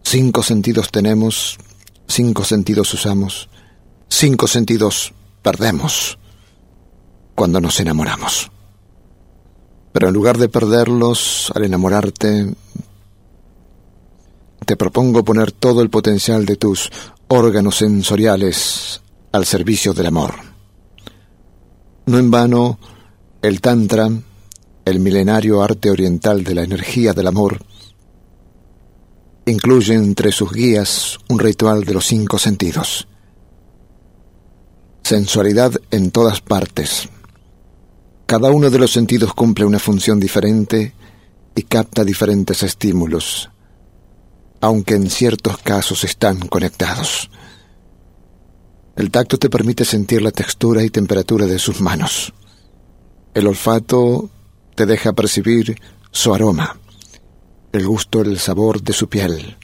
cinco 0.03 0.42
sentidos 0.42 0.90
tenemos, 0.90 1.59
cinco 2.09 2.44
sentidos 2.44 2.92
usamos, 2.94 3.51
cinco 4.09 4.46
sentidos 4.46 5.12
perdemos 5.42 6.18
cuando 7.35 7.61
nos 7.61 7.79
enamoramos. 7.79 8.51
Pero 9.92 10.09
en 10.09 10.14
lugar 10.14 10.38
de 10.38 10.49
perderlos 10.49 11.53
al 11.55 11.64
enamorarte, 11.64 12.55
te 14.64 14.77
propongo 14.77 15.25
poner 15.25 15.53
todo 15.53 15.83
el 15.83 15.90
potencial 15.90 16.46
de 16.46 16.57
tus 16.57 16.90
órganos 17.29 17.77
sensoriales 17.77 19.03
al 19.37 19.46
servicio 19.46 19.92
del 19.92 20.07
amor. 20.07 20.35
No 22.07 22.18
en 22.18 22.31
vano, 22.31 22.79
el 23.42 23.61
Tantra, 23.61 24.09
el 24.85 25.01
milenario 25.01 25.62
arte 25.62 25.90
oriental 25.90 26.42
de 26.44 26.55
la 26.55 26.62
energía 26.62 27.12
del 27.12 27.27
amor, 27.27 27.64
incluye 29.46 29.94
entre 29.94 30.33
sus 30.33 30.53
guías 30.53 31.18
un 31.29 31.38
ritual 31.38 31.85
de 31.85 31.94
los 31.94 32.07
cinco 32.07 32.38
sentidos. 32.38 33.07
Sensualidad 35.03 35.72
en 35.90 36.11
todas 36.11 36.40
partes. 36.40 37.09
Cada 38.27 38.51
uno 38.51 38.70
de 38.70 38.79
los 38.79 38.90
sentidos 38.90 39.35
cumple 39.35 39.64
una 39.64 39.79
función 39.79 40.18
diferente 40.18 40.94
y 41.55 41.62
capta 41.62 42.05
diferentes 42.05 42.62
estímulos 42.62 43.51
aunque 44.61 44.94
en 44.94 45.11
ciertos 45.11 45.59
casos 45.59 46.05
están 46.05 46.38
conectados. 46.49 47.31
El 48.97 49.11
tacto 49.11 49.39
te 49.39 49.51
permite 49.51 49.85
sentir 49.85 50.23
la 50.23 50.31
textura 50.31 50.83
y 50.83 50.89
temperatura 50.89 51.45
de 51.45 51.59
sus 51.59 51.83
manos. 51.83 52.33
El 53.35 53.47
olfato 53.47 54.31
te 54.75 54.87
deja 54.87 55.13
percibir 55.13 55.77
su 56.11 56.33
aroma, 56.33 56.79
el 57.73 57.87
gusto, 57.87 58.23
el 58.23 58.39
sabor 58.39 58.81
de 58.83 58.95
su 58.95 59.09
piel, 59.09 59.59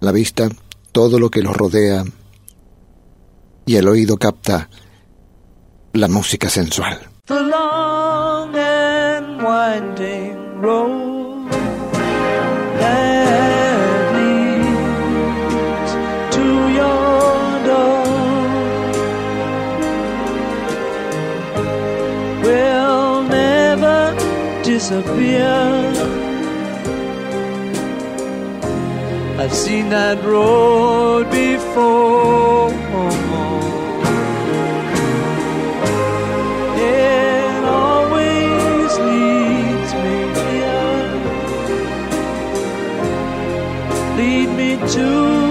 la 0.00 0.12
vista, 0.12 0.48
todo 0.92 1.18
lo 1.18 1.30
que 1.30 1.42
los 1.42 1.56
rodea, 1.56 2.04
y 3.66 3.74
el 3.74 3.88
oído 3.88 4.16
capta 4.16 4.68
la 5.92 6.06
música 6.06 6.48
sensual. 6.48 7.00
Disappear. 24.84 25.46
I've 29.40 29.54
seen 29.54 29.88
that 29.88 30.22
road 30.22 31.30
before. 31.30 32.70
It 36.76 37.64
always 37.64 38.92
leads 39.08 39.90
me. 40.04 40.18
Lead 44.18 44.48
me 44.60 44.70
to 44.92 45.43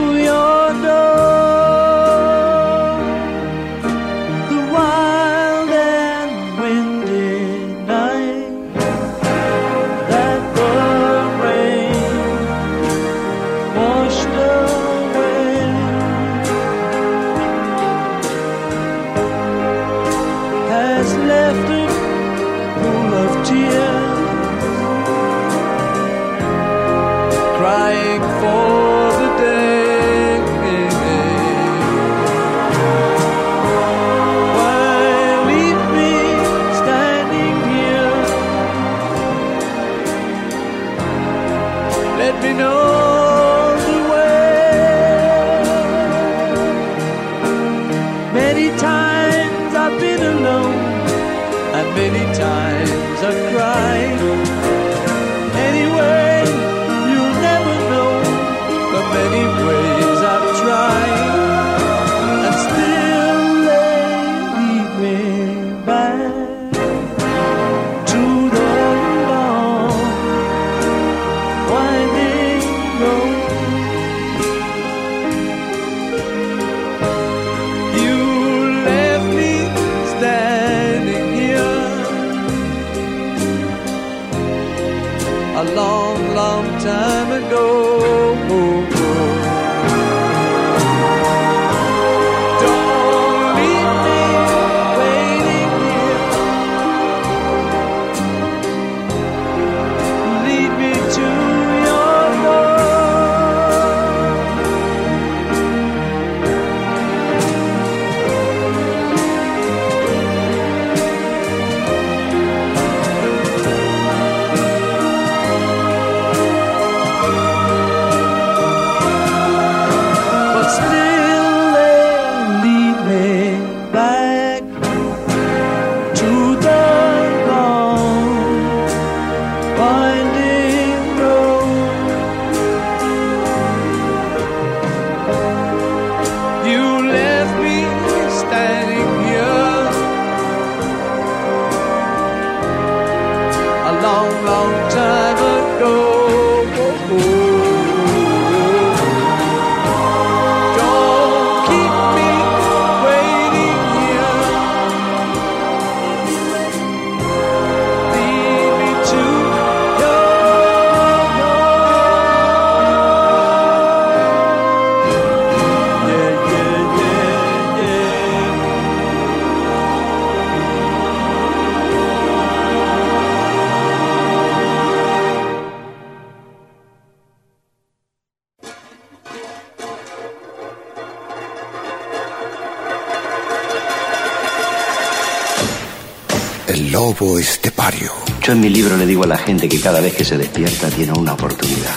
Estepario. 187.23 188.11
Yo 188.41 188.51
en 188.51 188.59
mi 188.59 188.69
libro 188.69 188.97
le 188.97 189.05
digo 189.05 189.23
a 189.23 189.27
la 189.27 189.37
gente 189.37 189.69
que 189.69 189.79
cada 189.79 190.01
vez 190.01 190.13
que 190.13 190.25
se 190.25 190.37
despierta 190.37 190.89
tiene 190.89 191.13
una 191.13 191.33
oportunidad. 191.33 191.95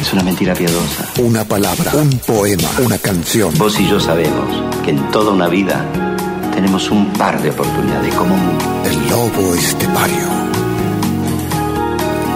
Es 0.00 0.12
una 0.12 0.22
mentira 0.22 0.54
piadosa. 0.54 1.08
Una 1.18 1.44
palabra, 1.44 1.92
un 1.94 2.10
poema, 2.18 2.68
una 2.84 2.98
canción. 2.98 3.52
Vos 3.56 3.80
y 3.80 3.88
yo 3.88 3.98
sabemos 3.98 4.46
que 4.84 4.90
en 4.90 5.10
toda 5.10 5.32
una 5.32 5.48
vida 5.48 5.84
tenemos 6.54 6.90
un 6.90 7.10
par 7.14 7.40
de 7.40 7.50
oportunidades 7.50 8.14
como 8.14 8.34
un... 8.34 8.58
El 8.84 9.08
lobo 9.08 9.54
estepario. 9.54 10.28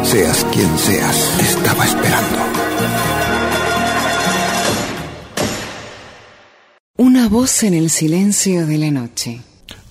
Seas 0.02 0.46
quien 0.52 0.78
seas, 0.78 1.16
te 1.36 1.44
estaba 1.44 1.84
esperando. 1.84 2.38
Una 6.96 7.28
voz 7.28 7.62
en 7.62 7.74
el 7.74 7.90
silencio 7.90 8.66
de 8.66 8.78
la 8.78 8.90
noche. 8.90 9.49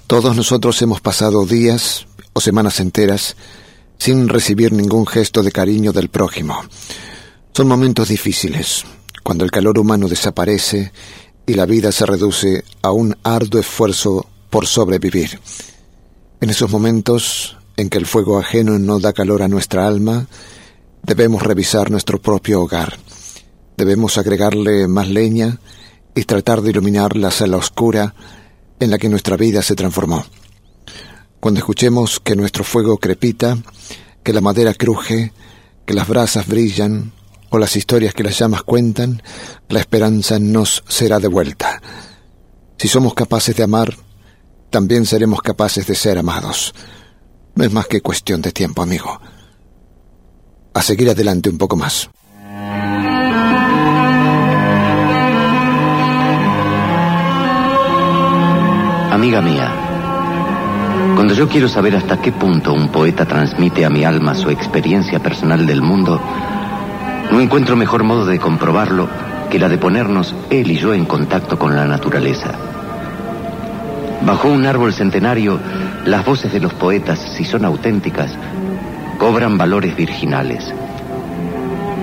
Todos 0.10 0.36
nosotros 0.36 0.82
hemos 0.82 1.02
pasado 1.02 1.46
días 1.46 2.08
o 2.34 2.42
semanas 2.42 2.80
enteras 2.80 3.36
sin 4.00 4.28
recibir 4.28 4.74
ningún 4.74 5.06
gesto 5.06 5.44
de 5.44 5.52
cariño 5.52 5.94
del 5.94 6.10
prójimo. 6.10 6.64
Son 7.54 7.68
momentos 7.68 8.08
difíciles, 8.08 8.86
cuando 9.22 9.46
el 9.46 9.52
calor 9.52 9.78
humano 9.78 10.08
desaparece 10.08 10.92
y 11.46 11.54
la 11.54 11.68
vida 11.68 11.92
se 11.92 12.08
reduce 12.08 12.64
a 12.82 12.90
un 12.90 13.16
arduo 13.22 13.62
esfuerzo 13.62 14.26
por 14.50 14.66
sobrevivir. 14.66 15.40
En 16.42 16.50
esos 16.50 16.72
momentos 16.72 17.56
en 17.78 17.88
que 17.92 18.00
el 18.00 18.08
fuego 18.08 18.40
ajeno 18.40 18.80
no 18.80 19.00
da 19.00 19.14
calor 19.14 19.44
a 19.44 19.48
nuestra 19.48 19.86
alma, 19.86 20.26
debemos 21.04 21.44
revisar 21.44 21.92
nuestro 21.92 22.20
propio 22.20 22.64
hogar. 22.64 22.98
Debemos 23.78 24.18
agregarle 24.18 24.88
más 24.88 25.08
leña 25.08 25.60
y 26.16 26.24
tratar 26.24 26.64
de 26.64 26.72
iluminar 26.72 27.16
la 27.16 27.30
sala 27.30 27.58
oscura 27.58 28.16
en 28.80 28.92
la 28.92 28.98
que 28.98 29.10
nuestra 29.10 29.38
vida 29.38 29.62
se 29.62 29.76
transformó. 29.76 30.26
Cuando 31.40 31.60
escuchemos 31.60 32.20
que 32.20 32.36
nuestro 32.36 32.64
fuego 32.64 32.98
crepita, 32.98 33.58
que 34.24 34.34
la 34.34 34.42
madera 34.42 34.74
cruje, 34.74 35.32
que 35.86 35.94
las 35.94 36.08
brasas 36.08 36.48
brillan 36.48 37.14
o 37.50 37.58
las 37.58 37.76
historias 37.76 38.14
que 38.14 38.24
las 38.24 38.38
llamas 38.38 38.64
cuentan, 38.64 39.24
la 39.70 39.80
esperanza 39.80 40.40
nos 40.40 40.84
será 40.88 41.20
devuelta. 41.20 41.82
Si 42.78 42.88
somos 42.88 43.14
capaces 43.14 43.56
de 43.56 43.64
amar, 43.64 43.96
también 44.70 45.06
seremos 45.06 45.42
capaces 45.42 45.88
de 45.88 45.96
ser 45.96 46.18
amados. 46.18 46.74
No 47.56 47.64
es 47.64 47.72
más 47.72 47.88
que 47.88 48.02
cuestión 48.02 48.42
de 48.42 48.52
tiempo, 48.52 48.82
amigo. 48.82 49.20
A 50.74 50.82
seguir 50.82 51.10
adelante 51.10 51.50
un 51.50 51.58
poco 51.58 51.76
más. 51.76 52.10
Amiga 59.20 59.42
mía, 59.42 59.70
cuando 61.16 61.34
yo 61.34 61.50
quiero 61.50 61.68
saber 61.68 61.94
hasta 61.94 62.22
qué 62.22 62.32
punto 62.32 62.72
un 62.72 62.88
poeta 62.88 63.26
transmite 63.26 63.84
a 63.84 63.90
mi 63.90 64.06
alma 64.06 64.34
su 64.34 64.50
experiencia 64.50 65.20
personal 65.20 65.66
del 65.66 65.82
mundo, 65.82 66.22
no 67.30 67.42
encuentro 67.42 67.76
mejor 67.76 68.04
modo 68.04 68.26
de 68.26 68.40
comprobarlo 68.40 69.10
que 69.50 69.60
la 69.60 69.68
de 69.68 69.78
ponernos 69.78 70.34
él 70.50 70.72
y 70.72 70.78
yo 70.78 70.94
en 70.94 71.04
contacto 71.04 71.60
con 71.60 71.76
la 71.76 71.84
naturaleza. 71.84 72.54
Bajo 74.26 74.48
un 74.48 74.66
árbol 74.66 74.94
centenario, 74.94 75.60
las 76.06 76.24
voces 76.24 76.54
de 76.54 76.62
los 76.62 76.74
poetas, 76.74 77.20
si 77.20 77.44
son 77.44 77.66
auténticas, 77.66 78.32
cobran 79.18 79.58
valores 79.58 79.98
virginales. 79.98 80.74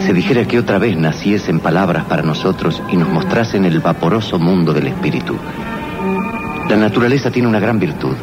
Se 0.00 0.12
dijera 0.12 0.46
que 0.46 0.58
otra 0.58 0.76
vez 0.76 0.98
naciesen 0.98 1.60
palabras 1.60 2.04
para 2.04 2.20
nosotros 2.20 2.82
y 2.90 2.96
nos 2.98 3.08
mostrasen 3.08 3.64
el 3.64 3.80
vaporoso 3.80 4.38
mundo 4.38 4.74
del 4.74 4.88
espíritu. 4.88 5.38
La 6.68 6.76
naturaleza 6.76 7.30
tiene 7.30 7.46
una 7.48 7.60
gran 7.60 7.78
virtud. 7.78 8.16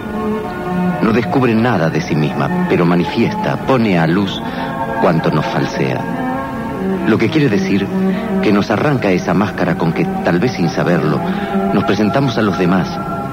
No 1.02 1.14
descubre 1.14 1.56
nada 1.56 1.90
de 1.90 2.02
sí 2.02 2.14
misma, 2.14 2.68
pero 2.68 2.86
manifiesta, 2.86 3.56
pone 3.56 3.98
a 3.98 4.06
luz 4.06 4.42
cuanto 5.02 5.32
nos 5.32 5.46
falsea. 5.46 6.02
Lo 7.08 7.18
que 7.18 7.30
quiere 7.30 7.48
decir 7.48 7.88
que 8.42 8.52
nos 8.52 8.70
arranca 8.70 9.12
esa 9.12 9.34
máscara 9.34 9.78
con 9.78 9.94
que, 9.94 10.04
tal 10.26 10.40
vez 10.40 10.54
sin 10.54 10.70
saberlo, 10.70 11.22
nos 11.74 11.86
presentamos 11.86 12.38
a 12.38 12.42
los 12.42 12.58
demás 12.58 12.90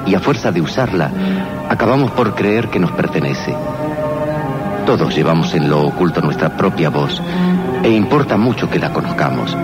y 0.06 0.14
a 0.14 0.20
fuerza 0.20 0.52
de 0.52 0.60
usarla, 0.60 1.10
acabamos 1.68 2.12
por 2.12 2.36
creer 2.36 2.68
que 2.68 2.78
nos 2.78 2.92
pertenece. 2.92 3.54
Todos 4.86 5.14
llevamos 5.14 5.54
en 5.54 5.68
lo 5.68 5.82
oculto 5.82 6.20
nuestra 6.20 6.56
propia 6.56 6.88
voz 6.88 7.20
e 7.82 7.90
importa 7.90 8.36
mucho 8.36 8.70
que 8.70 8.78
la 8.78 8.92
conozcamos. 8.92 9.56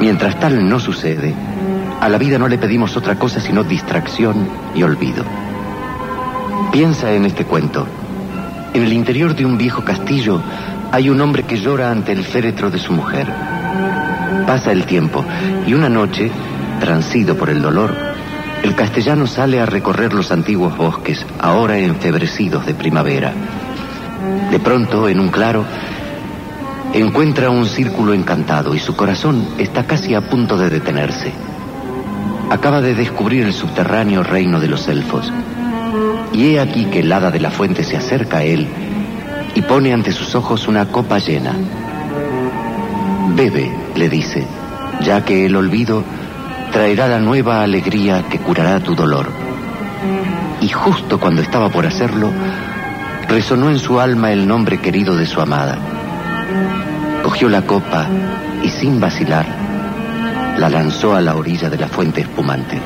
Mientras 0.00 0.38
tal 0.40 0.68
no 0.68 0.80
sucede, 0.80 1.34
a 2.06 2.08
la 2.08 2.18
vida 2.18 2.38
no 2.38 2.46
le 2.46 2.56
pedimos 2.56 2.96
otra 2.96 3.18
cosa 3.18 3.40
sino 3.40 3.64
distracción 3.64 4.48
y 4.76 4.84
olvido. 4.84 5.24
Piensa 6.70 7.12
en 7.12 7.24
este 7.24 7.44
cuento. 7.44 7.84
En 8.74 8.84
el 8.84 8.92
interior 8.92 9.34
de 9.34 9.44
un 9.44 9.58
viejo 9.58 9.82
castillo 9.82 10.40
hay 10.92 11.10
un 11.10 11.20
hombre 11.20 11.42
que 11.42 11.58
llora 11.58 11.90
ante 11.90 12.12
el 12.12 12.22
féretro 12.22 12.70
de 12.70 12.78
su 12.78 12.92
mujer. 12.92 13.26
Pasa 14.46 14.70
el 14.70 14.84
tiempo 14.84 15.24
y 15.66 15.74
una 15.74 15.88
noche, 15.88 16.30
transido 16.78 17.36
por 17.36 17.50
el 17.50 17.60
dolor, 17.60 17.92
el 18.62 18.76
castellano 18.76 19.26
sale 19.26 19.60
a 19.60 19.66
recorrer 19.66 20.14
los 20.14 20.30
antiguos 20.30 20.76
bosques, 20.76 21.26
ahora 21.40 21.76
enfebrecidos 21.76 22.66
de 22.66 22.74
primavera. 22.74 23.32
De 24.52 24.60
pronto, 24.60 25.08
en 25.08 25.18
un 25.18 25.30
claro, 25.30 25.64
encuentra 26.92 27.50
un 27.50 27.66
círculo 27.66 28.14
encantado 28.14 28.76
y 28.76 28.78
su 28.78 28.94
corazón 28.94 29.44
está 29.58 29.88
casi 29.88 30.14
a 30.14 30.20
punto 30.20 30.56
de 30.56 30.70
detenerse. 30.70 31.55
Acaba 32.50 32.80
de 32.80 32.94
descubrir 32.94 33.44
el 33.44 33.52
subterráneo 33.52 34.22
reino 34.22 34.60
de 34.60 34.68
los 34.68 34.86
elfos. 34.88 35.32
Y 36.32 36.54
he 36.54 36.60
aquí 36.60 36.86
que 36.86 37.00
el 37.00 37.12
hada 37.12 37.30
de 37.30 37.40
la 37.40 37.50
fuente 37.50 37.82
se 37.82 37.96
acerca 37.96 38.38
a 38.38 38.44
él 38.44 38.66
y 39.54 39.62
pone 39.62 39.92
ante 39.92 40.12
sus 40.12 40.34
ojos 40.34 40.68
una 40.68 40.86
copa 40.86 41.18
llena. 41.18 41.54
Bebe, 43.34 43.72
le 43.94 44.08
dice, 44.08 44.46
ya 45.02 45.24
que 45.24 45.46
el 45.46 45.56
olvido 45.56 46.04
traerá 46.72 47.08
la 47.08 47.18
nueva 47.18 47.62
alegría 47.62 48.24
que 48.28 48.38
curará 48.38 48.80
tu 48.80 48.94
dolor. 48.94 49.28
Y 50.60 50.68
justo 50.68 51.18
cuando 51.18 51.42
estaba 51.42 51.68
por 51.70 51.86
hacerlo, 51.86 52.30
resonó 53.28 53.70
en 53.70 53.78
su 53.78 53.98
alma 53.98 54.32
el 54.32 54.46
nombre 54.46 54.78
querido 54.78 55.16
de 55.16 55.26
su 55.26 55.40
amada. 55.40 55.78
Cogió 57.22 57.48
la 57.48 57.62
copa 57.62 58.06
y 58.62 58.68
sin 58.68 59.00
vacilar, 59.00 59.46
la 60.58 60.68
lanzó 60.68 61.14
a 61.14 61.20
la 61.20 61.36
orilla 61.36 61.68
de 61.70 61.78
la 61.78 61.88
fuente 61.88 62.22
espumante. 62.22 62.80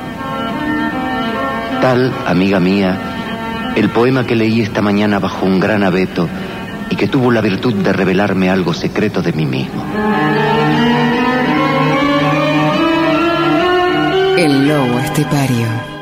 Tal, 1.81 2.13
amiga 2.27 2.59
mía, 2.59 3.73
el 3.75 3.89
poema 3.89 4.25
que 4.25 4.35
leí 4.35 4.61
esta 4.61 4.81
mañana 4.81 5.19
bajo 5.19 5.45
un 5.45 5.59
gran 5.59 5.83
abeto 5.83 6.27
y 6.89 6.95
que 6.95 7.07
tuvo 7.07 7.31
la 7.31 7.41
virtud 7.41 7.73
de 7.73 7.93
revelarme 7.93 8.49
algo 8.49 8.73
secreto 8.73 9.21
de 9.21 9.33
mí 9.33 9.45
mismo. 9.45 9.83
El 14.37 14.67
lobo 14.67 14.99
estepario. 14.99 16.00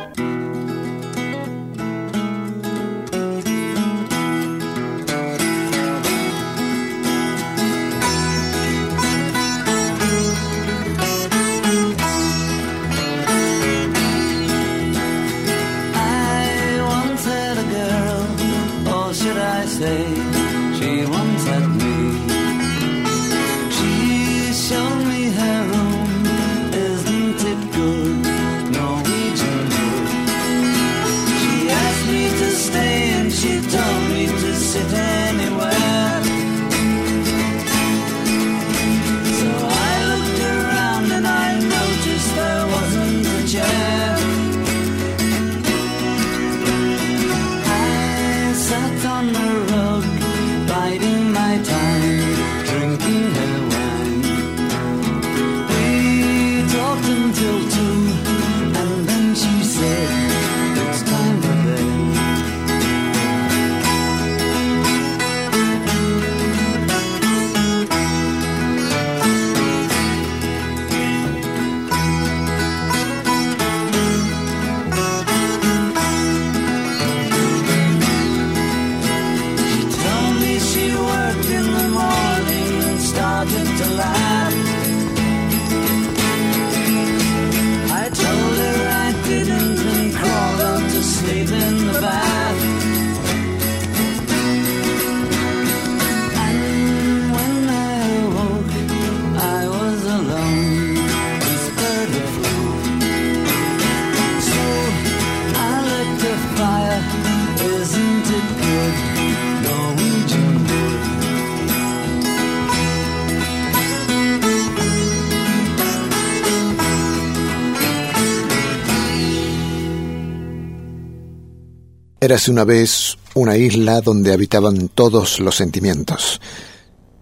Érase 122.29 122.51
una 122.51 122.63
vez 122.63 123.17
una 123.33 123.57
isla 123.57 124.01
donde 124.01 124.31
habitaban 124.31 124.87
todos 124.89 125.39
los 125.39 125.55
sentimientos. 125.55 126.39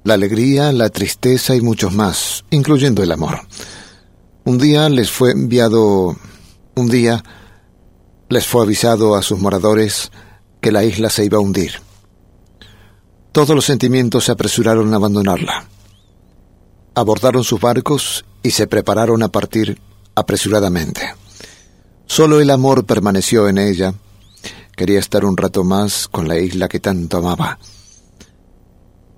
La 0.04 0.16
alegría, 0.16 0.74
la 0.74 0.90
tristeza 0.90 1.56
y 1.56 1.62
muchos 1.62 1.94
más, 1.94 2.44
incluyendo 2.50 3.02
el 3.02 3.14
amor. 3.14 3.40
Un 4.44 4.58
día 4.58 4.90
les 4.90 5.10
fue 5.10 5.32
enviado... 5.32 6.18
Un 6.76 6.90
día 6.90 7.24
les 8.28 8.46
fue 8.48 8.64
avisado 8.64 9.16
a 9.16 9.22
sus 9.22 9.40
moradores 9.40 10.12
que 10.60 10.74
la 10.74 10.84
isla 10.84 11.10
se 11.10 11.24
iba 11.24 11.38
a 11.38 11.42
hundir. 11.42 11.76
Todos 13.32 13.56
los 13.56 13.64
sentimientos 13.64 14.26
se 14.26 14.34
apresuraron 14.34 14.92
a 14.92 14.98
abandonarla. 14.98 15.70
Abordaron 16.96 17.46
sus 17.46 17.62
barcos 17.62 18.26
y 18.44 18.52
se 18.52 18.68
prepararon 18.68 19.24
a 19.24 19.30
partir 19.30 19.80
apresuradamente. 20.16 21.14
Solo 22.08 22.42
el 22.42 22.50
amor 22.50 22.86
permaneció 22.86 23.48
en 23.48 23.58
ella. 23.58 23.94
Quería 24.78 25.00
estar 25.00 25.26
un 25.26 25.36
rato 25.36 25.64
más 25.64 26.08
con 26.08 26.28
la 26.28 26.38
isla 26.38 26.68
que 26.70 26.80
tanto 26.80 27.18
amaba, 27.18 27.58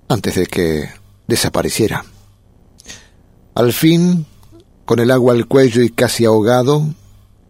antes 0.08 0.34
de 0.36 0.46
que 0.46 0.88
desapareciera. 1.28 2.02
Al 3.54 3.74
fin, 3.74 4.24
con 4.86 5.00
el 5.00 5.10
agua 5.10 5.34
al 5.34 5.46
cuello 5.46 5.82
y 5.82 5.90
casi 5.90 6.24
ahogado, 6.24 6.86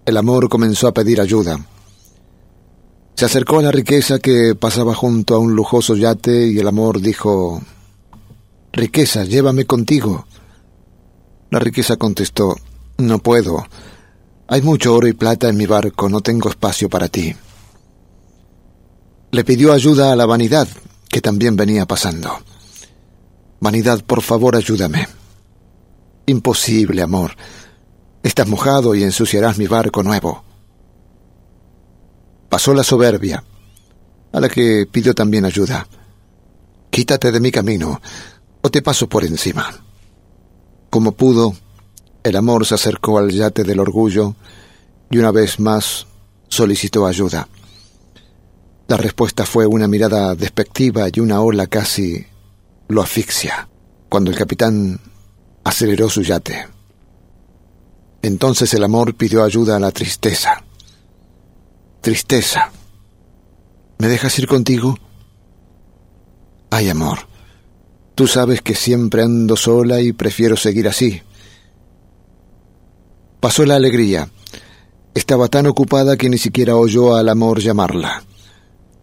el 0.06 0.16
amor 0.16 0.48
comenzó 0.48 0.88
a 0.88 0.92
pedir 0.92 1.20
ayuda. 1.20 1.64
Se 3.14 3.26
acercó 3.26 3.61
a 3.61 3.62
la 3.62 3.70
riqueza 3.70 4.18
que 4.18 4.56
pasaba 4.56 4.92
junto 4.92 5.36
a 5.36 5.38
un 5.38 5.54
lujoso 5.54 5.94
yate 5.94 6.48
y 6.48 6.58
el 6.58 6.66
amor 6.66 7.00
dijo, 7.00 7.62
Riqueza, 8.72 9.22
llévame 9.22 9.66
contigo. 9.66 10.26
La 11.50 11.61
riqueza 11.61 11.96
contestó, 11.96 12.56
No 12.98 13.20
puedo. 13.20 13.64
Hay 14.48 14.62
mucho 14.62 14.96
oro 14.96 15.06
y 15.06 15.12
plata 15.12 15.48
en 15.48 15.56
mi 15.56 15.66
barco, 15.66 16.08
no 16.08 16.22
tengo 16.22 16.48
espacio 16.48 16.88
para 16.88 17.06
ti. 17.06 17.36
Le 19.33 19.45
pidió 19.45 19.72
ayuda 19.72 20.12
a 20.12 20.16
la 20.16 20.26
vanidad, 20.26 20.66
que 21.09 21.20
también 21.20 21.55
venía 21.55 21.87
pasando. 21.87 22.39
Vanidad, 23.61 24.03
por 24.05 24.22
favor, 24.22 24.57
ayúdame. 24.57 25.07
Imposible, 26.26 27.03
amor. 27.03 27.37
Estás 28.22 28.49
mojado 28.49 28.95
y 28.95 29.03
ensuciarás 29.05 29.57
mi 29.59 29.66
barco 29.66 30.03
nuevo. 30.03 30.43
Pasó 32.49 32.74
la 32.74 32.83
soberbia, 32.83 33.45
a 34.33 34.41
la 34.41 34.49
que 34.49 34.89
pidió 34.91 35.14
también 35.14 35.45
ayuda. 35.45 35.87
Quítate 36.91 37.31
de 37.31 37.39
mi 37.39 37.53
camino, 37.53 38.01
o 38.62 38.70
te 38.70 38.83
paso 38.83 39.09
por 39.09 39.24
encima. 39.24 39.70
Como 40.91 41.12
pudo, 41.12 41.55
el 42.24 42.35
amor 42.35 42.66
se 42.66 42.74
acercó 42.74 43.18
al 43.18 43.31
yate 43.31 43.62
del 43.62 43.78
orgullo 43.78 44.35
y 45.09 45.18
una 45.18 45.31
vez 45.31 45.61
más 45.61 46.07
solicitó 46.49 47.07
ayuda. 47.07 47.49
La 48.91 48.97
respuesta 48.97 49.47
fue 49.47 49.68
una 49.68 49.86
mirada 49.86 50.34
despectiva 50.34 51.07
y 51.12 51.20
una 51.20 51.41
ola 51.43 51.68
casi 51.68 52.26
lo 52.88 53.03
asfixia, 53.03 53.68
cuando 54.09 54.32
el 54.32 54.36
capitán 54.36 54.99
aceleró 55.62 56.11
su 56.11 56.22
yate. 56.22 56.66
Entonces 58.20 58.74
el 58.74 58.82
amor 58.82 59.14
pidió 59.14 59.45
ayuda 59.45 59.76
a 59.76 59.78
la 59.78 59.93
tristeza. 59.93 60.64
Tristeza. 62.01 62.72
¿Me 63.99 64.09
dejas 64.09 64.36
ir 64.41 64.49
contigo? 64.49 64.99
Ay, 66.70 66.88
amor, 66.88 67.28
tú 68.16 68.26
sabes 68.26 68.61
que 68.61 68.74
siempre 68.74 69.22
ando 69.22 69.55
sola 69.55 70.01
y 70.01 70.12
prefiero 70.12 70.57
seguir 70.57 70.88
así. 70.88 71.22
Pasó 73.38 73.64
la 73.64 73.76
alegría. 73.76 74.28
Estaba 75.14 75.47
tan 75.47 75.68
ocupada 75.68 76.16
que 76.16 76.28
ni 76.28 76.38
siquiera 76.38 76.74
oyó 76.74 77.14
al 77.14 77.28
amor 77.28 77.61
llamarla. 77.61 78.24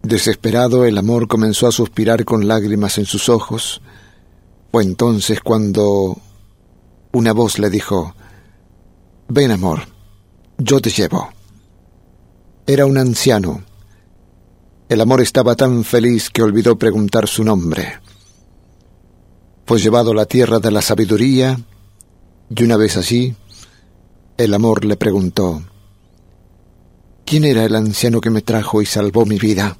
Desesperado, 0.02 0.84
el 0.84 0.96
amor 0.96 1.28
comenzó 1.28 1.66
a 1.66 1.72
suspirar 1.72 2.24
con 2.24 2.48
lágrimas 2.48 2.98
en 2.98 3.04
sus 3.04 3.28
ojos. 3.28 3.82
Fue 4.70 4.82
entonces 4.82 5.40
cuando 5.40 6.16
una 7.12 7.32
voz 7.32 7.58
le 7.58 7.68
dijo, 7.70 8.14
Ven, 9.28 9.50
amor, 9.50 9.80
yo 10.56 10.80
te 10.80 10.90
llevo. 10.90 11.28
Era 12.66 12.86
un 12.86 12.96
anciano. 12.96 13.62
El 14.88 15.00
amor 15.00 15.20
estaba 15.20 15.54
tan 15.54 15.84
feliz 15.84 16.30
que 16.30 16.42
olvidó 16.42 16.78
preguntar 16.78 17.28
su 17.28 17.44
nombre. 17.44 18.00
Fue 19.66 19.78
llevado 19.78 20.12
a 20.12 20.14
la 20.14 20.26
tierra 20.26 20.60
de 20.60 20.70
la 20.70 20.80
sabiduría 20.80 21.58
y 22.48 22.64
una 22.64 22.78
vez 22.78 22.96
allí, 22.96 23.36
el 24.38 24.54
amor 24.54 24.86
le 24.86 24.96
preguntó, 24.96 25.62
¿quién 27.26 27.44
era 27.44 27.64
el 27.64 27.76
anciano 27.76 28.20
que 28.20 28.30
me 28.30 28.40
trajo 28.40 28.80
y 28.80 28.86
salvó 28.86 29.26
mi 29.26 29.38
vida? 29.38 29.76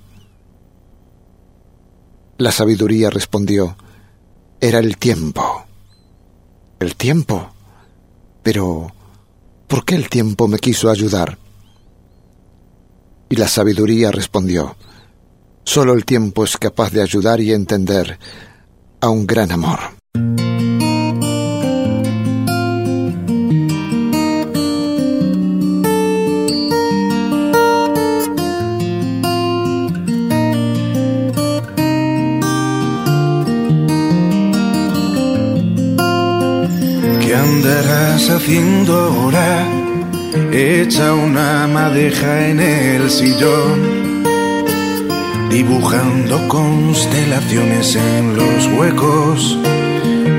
La 2.38 2.52
sabiduría 2.52 3.10
respondió, 3.10 3.76
era 4.60 4.78
el 4.78 4.96
tiempo. 4.96 5.64
¿El 6.78 6.94
tiempo? 6.94 7.50
Pero, 8.44 8.92
¿por 9.66 9.84
qué 9.84 9.96
el 9.96 10.08
tiempo 10.08 10.46
me 10.46 10.60
quiso 10.60 10.88
ayudar? 10.88 11.36
Y 13.28 13.34
la 13.34 13.48
sabiduría 13.48 14.12
respondió, 14.12 14.76
solo 15.64 15.94
el 15.94 16.04
tiempo 16.04 16.44
es 16.44 16.56
capaz 16.56 16.92
de 16.92 17.02
ayudar 17.02 17.40
y 17.40 17.52
entender 17.52 18.20
a 19.00 19.08
un 19.08 19.26
gran 19.26 19.50
amor. 19.50 19.80
Andarás 38.18 38.30
haciendo 38.30 38.94
ahora? 38.94 39.66
Echa 40.52 41.14
una 41.14 41.68
madeja 41.68 42.48
en 42.48 42.60
el 42.60 43.10
sillón, 43.10 44.24
dibujando 45.50 46.48
constelaciones 46.48 47.96
en 47.96 48.36
los 48.36 48.66
huecos 48.76 49.58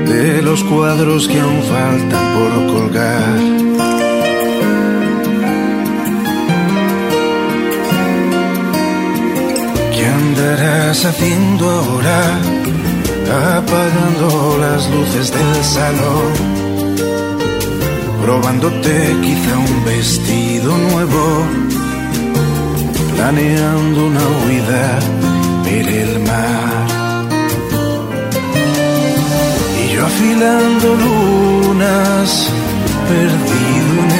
de 0.08 0.42
los 0.42 0.62
cuadros 0.64 1.26
que 1.26 1.40
aún 1.40 1.62
faltan 1.62 2.34
por 2.34 2.66
colgar. 2.74 3.38
¿Qué 9.94 10.06
andarás 10.06 11.04
haciendo 11.04 11.70
ahora? 11.70 12.38
Apagando 13.56 14.58
las 14.58 14.90
luces 14.90 15.32
del 15.32 15.64
salón 15.64 16.59
probándote 18.30 18.94
quizá 19.22 19.58
un 19.58 19.84
vestido 19.84 20.70
nuevo, 20.78 21.24
planeando 23.16 24.06
una 24.06 24.24
huida 24.38 24.84
ver 25.64 25.88
el 25.88 26.20
mar. 26.20 26.86
Y 29.82 29.94
yo 29.94 30.06
afilando 30.06 30.86
lunas, 31.06 32.28
perdido 33.10 33.90
en 34.04 34.12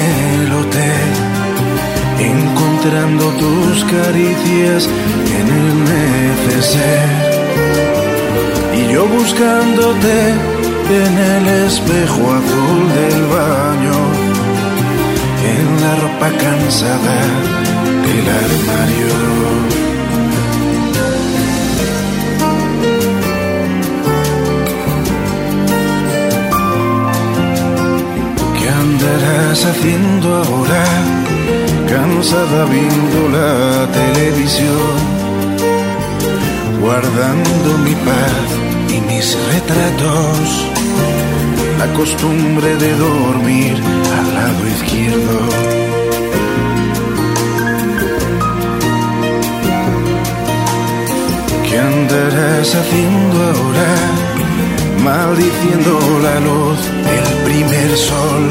el 0.43 0.49
hotel, 0.59 1.11
encontrando 2.35 3.25
tus 3.43 3.85
caricias 3.95 4.89
en 5.39 5.47
el 5.61 5.69
neceser. 5.93 7.09
Y 8.77 8.93
yo 8.93 9.07
buscándote 9.07 10.60
en 10.93 11.19
el 11.19 11.47
espejo 11.67 12.23
azul 12.35 12.89
del 12.99 13.23
baño, 13.27 13.99
en 15.53 15.67
la 15.83 15.95
ropa 16.03 16.29
cansada 16.37 17.21
del 18.07 18.27
armario. 18.43 19.13
¿Qué 28.59 28.69
andarás 28.69 29.65
haciendo 29.65 30.29
ahora? 30.43 30.85
Cansada 31.89 32.65
viendo 32.65 33.29
la 33.39 33.87
televisión, 33.93 34.95
guardando 36.81 37.79
mi 37.79 37.95
paz 37.95 38.49
y 38.89 39.01
mis 39.03 39.37
retratos 39.53 40.80
la 41.81 41.93
costumbre 41.95 42.77
de 42.77 42.95
dormir 42.95 43.75
al 44.19 44.35
lado 44.35 44.63
izquierdo. 44.77 45.37
¿Qué 51.67 51.79
andarás 51.79 52.75
haciendo 52.81 53.37
ahora? 53.53 53.91
Maldiciendo 55.09 55.93
la 56.27 56.37
luz 56.49 56.79
del 57.09 57.29
primer 57.49 57.91
sol, 57.97 58.45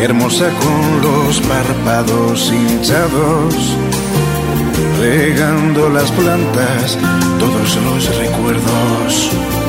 hermosa 0.00 0.48
con 0.62 0.82
los 1.06 1.40
párpados 1.52 2.52
hinchados, 2.52 3.54
regando 4.98 5.88
las 5.90 6.10
plantas, 6.10 6.98
todos 7.38 7.68
los 7.86 8.16
recuerdos. 8.16 9.65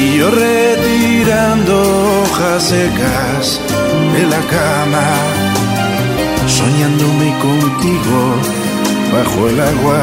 Y 0.00 0.18
yo 0.18 0.30
retirando 0.30 2.22
hojas 2.22 2.62
secas 2.62 3.60
de 4.14 4.22
la 4.26 4.40
cama, 4.56 5.06
soñándome 6.46 7.36
contigo 7.40 8.18
bajo 9.12 9.48
el 9.48 9.60
agua. 9.60 10.02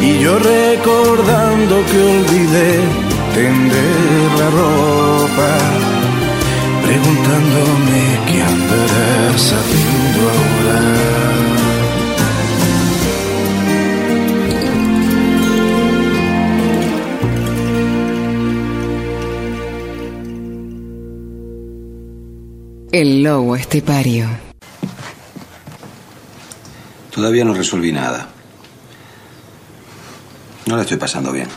Y 0.00 0.18
yo 0.18 0.36
recordando 0.38 1.74
que 1.86 1.98
olvidé 2.18 2.80
tender 3.34 4.28
la 4.40 4.50
ropa, 4.50 5.50
preguntándome 6.84 8.02
qué 8.26 8.42
andarás 8.42 9.52
haciendo 9.52 10.20
ahora. 10.34 11.31
El 22.92 23.22
lobo 23.22 23.56
estepario. 23.56 24.28
Todavía 27.10 27.42
no 27.42 27.54
resolví 27.54 27.90
nada. 27.90 28.28
No 30.66 30.76
la 30.76 30.82
estoy 30.82 30.98
pasando 30.98 31.32
bien. 31.32 31.48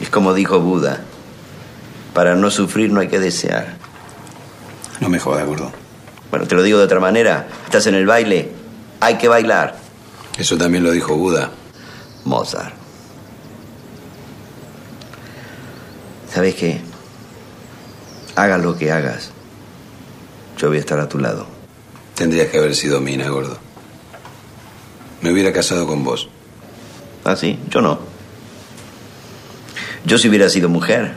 Es 0.00 0.08
como 0.08 0.32
dijo 0.32 0.60
Buda, 0.60 1.04
para 2.14 2.36
no 2.36 2.50
sufrir 2.50 2.90
no 2.90 3.00
hay 3.00 3.08
que 3.08 3.20
desear. 3.20 3.76
No 5.00 5.10
me 5.10 5.18
jodas, 5.18 5.44
gordo. 5.44 5.70
Bueno, 6.30 6.46
te 6.46 6.54
lo 6.54 6.62
digo 6.62 6.78
de 6.78 6.86
otra 6.86 7.00
manera. 7.00 7.48
Estás 7.66 7.86
en 7.88 7.94
el 7.94 8.06
baile, 8.06 8.50
hay 9.00 9.18
que 9.18 9.28
bailar. 9.28 9.76
Eso 10.38 10.56
también 10.56 10.84
lo 10.84 10.92
dijo 10.92 11.14
Buda. 11.16 11.50
Mozart. 12.24 12.74
¿Sabes 16.32 16.54
qué? 16.54 16.80
Hagas 18.36 18.62
lo 18.62 18.74
que 18.78 18.90
hagas. 18.90 19.32
Yo 20.62 20.68
voy 20.68 20.76
a 20.76 20.80
estar 20.80 21.00
a 21.00 21.08
tu 21.08 21.18
lado. 21.18 21.44
Tendrías 22.14 22.46
que 22.46 22.58
haber 22.58 22.76
sido 22.76 23.00
mina, 23.00 23.28
gordo. 23.28 23.58
Me 25.20 25.32
hubiera 25.32 25.52
casado 25.52 25.88
con 25.88 26.04
vos. 26.04 26.28
¿Ah, 27.24 27.34
sí? 27.34 27.58
Yo 27.68 27.80
no. 27.80 27.98
Yo 30.04 30.18
si 30.18 30.28
hubiera 30.28 30.48
sido 30.48 30.68
mujer, 30.68 31.14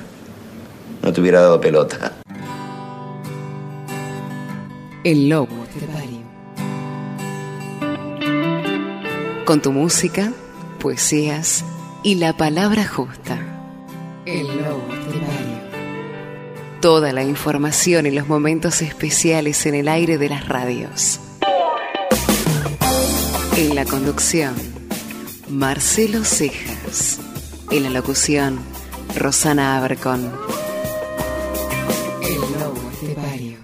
no 1.03 1.13
te 1.13 1.21
hubiera 1.21 1.41
dado 1.41 1.61
pelota. 1.61 2.13
El 5.03 5.29
lobo 5.29 5.63
estepario. 5.65 6.25
Con 9.45 9.61
tu 9.61 9.71
música, 9.71 10.33
poesías 10.79 11.63
y 12.01 12.15
la 12.15 12.35
palabra 12.35 12.87
justa. 12.87 13.37
El 14.25 14.47
lobo. 14.47 14.64
Toda 16.85 17.13
la 17.13 17.23
información 17.23 18.05
y 18.05 18.11
los 18.11 18.27
momentos 18.27 18.83
especiales 18.83 19.65
en 19.65 19.73
el 19.73 19.87
aire 19.87 20.19
de 20.19 20.29
las 20.29 20.47
radios. 20.47 21.19
En 23.57 23.73
la 23.73 23.85
conducción, 23.85 24.53
Marcelo 25.49 26.23
Cejas. 26.23 27.19
En 27.71 27.81
la 27.81 27.89
locución, 27.89 28.59
Rosana 29.15 29.77
Abercon. 29.77 30.31
El 32.21 32.41
lobo 32.59 33.54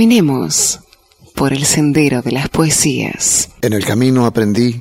Caminemos 0.00 0.80
por 1.34 1.52
el 1.52 1.66
sendero 1.66 2.22
de 2.22 2.32
las 2.32 2.48
poesías. 2.48 3.50
En 3.60 3.74
el 3.74 3.84
camino 3.84 4.24
aprendí 4.24 4.80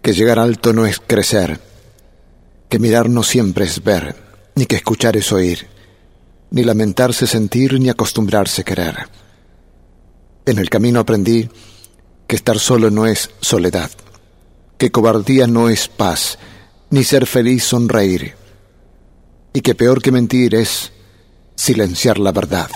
que 0.00 0.14
llegar 0.14 0.38
alto 0.38 0.72
no 0.72 0.86
es 0.86 1.00
crecer, 1.06 1.60
que 2.70 2.78
mirar 2.78 3.10
no 3.10 3.22
siempre 3.22 3.66
es 3.66 3.84
ver, 3.84 4.16
ni 4.54 4.64
que 4.64 4.76
escuchar 4.76 5.18
es 5.18 5.30
oír, 5.32 5.66
ni 6.50 6.64
lamentarse 6.64 7.26
sentir, 7.26 7.78
ni 7.78 7.90
acostumbrarse 7.90 8.64
querer. 8.64 8.96
En 10.46 10.58
el 10.58 10.70
camino 10.70 11.00
aprendí 11.00 11.46
que 12.26 12.36
estar 12.36 12.58
solo 12.58 12.90
no 12.90 13.04
es 13.04 13.32
soledad, 13.42 13.90
que 14.78 14.90
cobardía 14.90 15.46
no 15.46 15.68
es 15.68 15.88
paz, 15.88 16.38
ni 16.88 17.04
ser 17.04 17.26
feliz 17.26 17.64
sonreír, 17.64 18.34
y 19.52 19.60
que 19.60 19.74
peor 19.74 20.00
que 20.00 20.10
mentir 20.10 20.54
es 20.54 20.90
silenciar 21.54 22.18
la 22.18 22.32
verdad. 22.32 22.70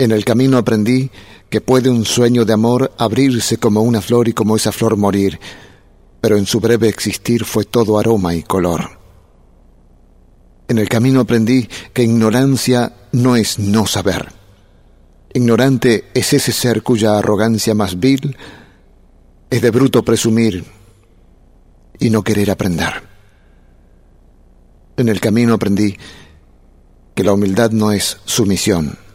En 0.00 0.12
el 0.12 0.24
camino 0.24 0.58
aprendí 0.58 1.10
que 1.50 1.60
puede 1.60 1.90
un 1.90 2.04
sueño 2.04 2.44
de 2.44 2.52
amor 2.52 2.92
abrirse 2.98 3.56
como 3.56 3.82
una 3.82 4.00
flor 4.00 4.28
y 4.28 4.32
como 4.32 4.54
esa 4.54 4.70
flor 4.70 4.96
morir, 4.96 5.40
pero 6.20 6.36
en 6.36 6.46
su 6.46 6.60
breve 6.60 6.88
existir 6.88 7.44
fue 7.44 7.64
todo 7.64 7.98
aroma 7.98 8.34
y 8.34 8.44
color. 8.44 8.98
En 10.68 10.78
el 10.78 10.88
camino 10.88 11.20
aprendí 11.20 11.68
que 11.92 12.04
ignorancia 12.04 12.92
no 13.10 13.34
es 13.34 13.58
no 13.58 13.86
saber. 13.86 14.28
Ignorante 15.34 16.04
es 16.14 16.32
ese 16.32 16.52
ser 16.52 16.82
cuya 16.84 17.18
arrogancia 17.18 17.74
más 17.74 17.98
vil 17.98 18.36
es 19.50 19.62
de 19.62 19.70
bruto 19.70 20.04
presumir 20.04 20.64
y 21.98 22.10
no 22.10 22.22
querer 22.22 22.52
aprender. 22.52 23.02
En 24.96 25.08
el 25.08 25.20
camino 25.20 25.54
aprendí 25.54 25.96
que 27.16 27.24
la 27.24 27.32
humildad 27.32 27.72
no 27.72 27.90
es 27.90 28.18
sumisión 28.24 29.07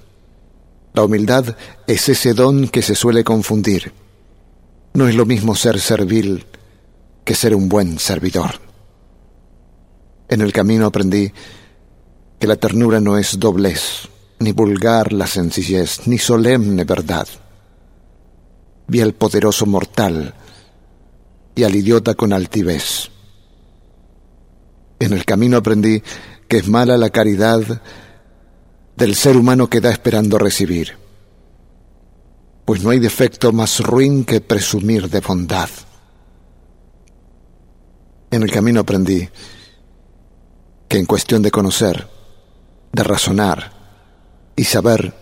la 0.93 1.03
humildad 1.03 1.55
es 1.87 2.09
ese 2.09 2.33
don 2.33 2.67
que 2.67 2.81
se 2.81 2.95
suele 2.95 3.23
confundir. 3.23 3.93
No 4.93 5.07
es 5.07 5.15
lo 5.15 5.25
mismo 5.25 5.55
ser 5.55 5.79
servil 5.79 6.45
que 7.23 7.35
ser 7.35 7.55
un 7.55 7.67
buen 7.67 7.97
servidor. 7.97 8.51
En 10.29 10.41
el 10.41 10.53
camino 10.53 10.85
aprendí 10.85 11.31
que 12.39 12.47
la 12.47 12.57
ternura 12.57 12.99
no 12.99 13.17
es 13.17 13.39
doblez, 13.39 14.07
ni 14.39 14.51
vulgar 14.51 15.13
la 15.13 15.25
sencillez, 15.25 16.07
ni 16.07 16.17
solemne 16.17 16.83
verdad. 16.83 17.27
Vi 18.87 19.01
al 19.01 19.13
poderoso 19.13 19.65
mortal 19.65 20.33
y 21.55 21.63
al 21.63 21.75
idiota 21.75 22.13
con 22.13 22.33
altivez. 22.33 23.09
En 24.99 25.13
el 25.13 25.25
camino 25.25 25.57
aprendí 25.57 26.03
que 26.47 26.57
es 26.57 26.67
mala 26.67 26.97
la 26.97 27.09
caridad 27.09 27.81
del 28.95 29.15
ser 29.15 29.37
humano 29.37 29.69
que 29.69 29.81
da 29.81 29.91
esperando 29.91 30.37
recibir. 30.37 30.97
Pues 32.65 32.83
no 32.83 32.91
hay 32.91 32.99
defecto 32.99 33.51
más 33.51 33.79
ruin 33.79 34.23
que 34.23 34.41
presumir 34.41 35.09
de 35.09 35.19
bondad. 35.19 35.69
En 38.31 38.43
el 38.43 38.51
camino 38.51 38.81
aprendí 38.81 39.27
que 40.87 40.97
en 40.97 41.05
cuestión 41.05 41.41
de 41.41 41.51
conocer, 41.51 42.07
de 42.91 43.03
razonar 43.03 43.71
y 44.55 44.63
saber, 44.63 45.13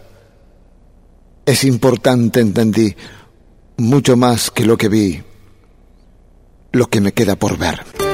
es 1.45 1.63
importante, 1.63 2.39
entendí, 2.39 2.95
mucho 3.77 4.15
más 4.15 4.51
que 4.51 4.65
lo 4.65 4.77
que 4.77 4.89
vi, 4.89 5.23
lo 6.71 6.87
que 6.87 7.01
me 7.01 7.13
queda 7.13 7.35
por 7.35 7.57
ver. 7.57 8.10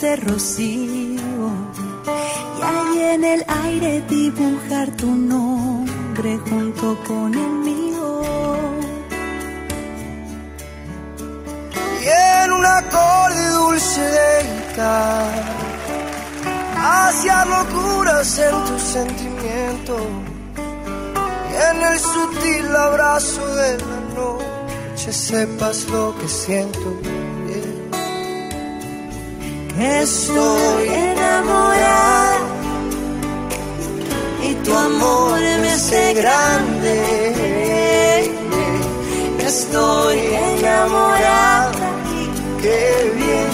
De 0.00 0.16
rocío 0.16 1.22
y 2.58 2.62
ahí 2.62 3.02
en 3.14 3.24
el 3.24 3.44
aire 3.64 4.02
dibujar 4.02 4.90
tu 4.96 5.06
nombre 5.06 6.38
junto 6.48 6.98
con 7.06 7.32
el 7.32 7.50
mío. 7.50 8.22
Y 12.02 12.08
en 12.44 12.52
un 12.52 12.66
acorde 12.66 13.48
dulce 13.50 14.00
de 14.00 14.38
hacia 16.76 17.44
locuras 17.46 18.38
en 18.38 18.64
tu 18.66 18.78
sentimiento 18.78 19.96
y 21.50 21.54
en 21.70 21.82
el 21.82 21.98
sutil 21.98 22.76
abrazo 22.76 23.46
de 23.56 23.78
la 23.78 23.97
noche 24.18 25.12
sepas 25.12 25.86
lo 25.92 26.14
que 26.18 26.28
siento 26.28 26.88
Estoy 29.78 30.88
enamorada 30.88 32.38
y 34.48 34.54
tu 34.64 34.74
amor 34.74 35.38
me 35.62 35.70
hace 35.70 36.14
grande. 36.14 36.96
Estoy 39.38 40.18
enamorada 40.58 41.70
y 42.20 42.60
qué 42.60 43.12
bien, 43.20 43.50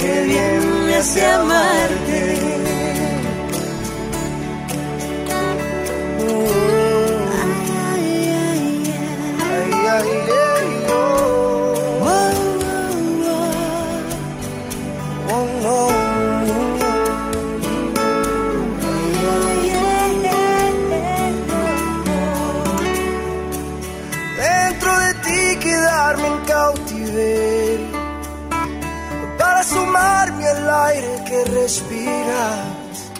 qué 0.00 0.22
bien 0.24 0.86
me 0.86 0.94
hace 0.96 1.26
amarte. 1.26 2.57
Respiras 31.48 33.10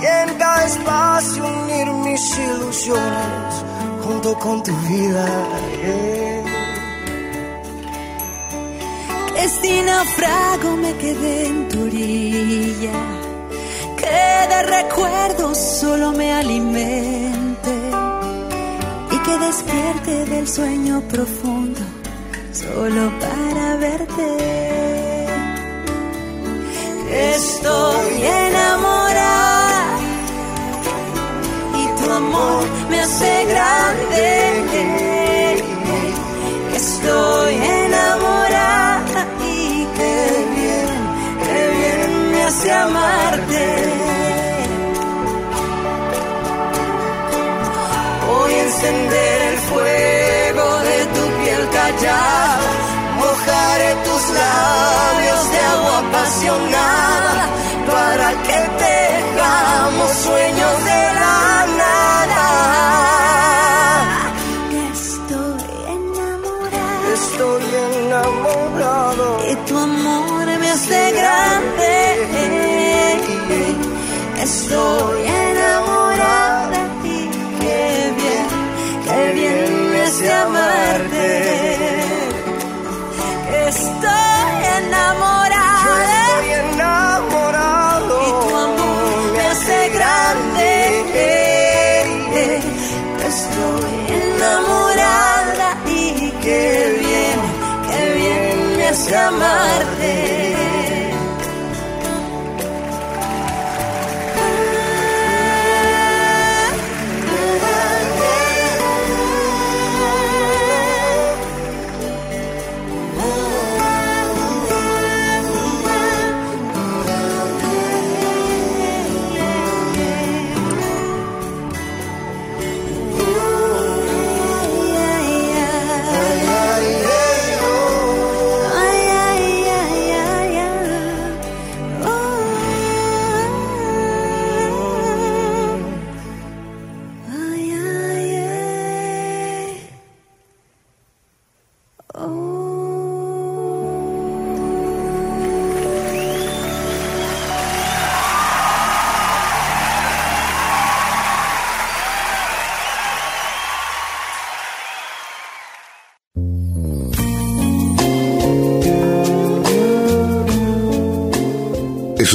y 0.00 0.06
en 0.06 0.38
cada 0.38 0.64
espacio 0.66 1.44
unir 1.44 1.86
mis 2.04 2.38
ilusiones 2.38 3.54
junto 4.04 4.38
con 4.38 4.62
tu 4.62 4.72
vida. 4.88 5.26
Que 9.34 9.48
si 9.48 9.82
naufrago 9.82 10.76
me 10.76 10.92
quedé 10.96 11.46
en 11.48 11.68
tu 11.68 11.82
orilla, 11.82 12.98
que 13.96 14.48
de 14.52 14.62
recuerdos 14.62 15.58
solo 15.58 16.12
me 16.12 16.32
alimente 16.32 17.74
y 19.10 19.18
que 19.18 19.38
despierte 19.38 20.24
del 20.26 20.48
sueño 20.48 21.02
profundo 21.08 21.80
solo 22.52 23.12
para 23.18 23.76
verte. 23.76 25.03
Estoy 27.14 28.22
enamorada 28.26 29.98
y 31.72 31.86
tu 31.96 32.10
amor 32.10 32.64
me 32.90 33.00
hace 33.00 33.44
grande. 33.46 34.54
Estoy 36.74 37.54
enamorada 37.54 39.26
y 39.40 39.86
qué 39.96 40.16
bien, 40.56 40.94
qué 41.44 41.60
bien 41.76 42.30
me 42.32 42.42
hace 42.42 42.72
amarte. 42.72 43.64
Voy 48.26 48.52
a 48.54 48.62
encender 48.64 49.42
el 49.52 49.58
fuego 49.58 50.13
apasionada, 56.34 57.48
para 57.86 58.28
que 58.42 58.58
tengamos 58.84 60.10
sueños 60.10 60.84
de 60.84 61.02
la 61.20 61.66
nada. 61.80 62.46
Estoy 64.92 65.64
enamorada, 65.96 67.06
estoy 67.14 67.64
enamorado, 68.02 69.26
y 69.50 69.52
tu 69.66 69.74
amor 69.78 70.46
me 70.58 70.68
hace 70.70 71.00
grande. 71.12 71.92
Estoy 74.42 75.13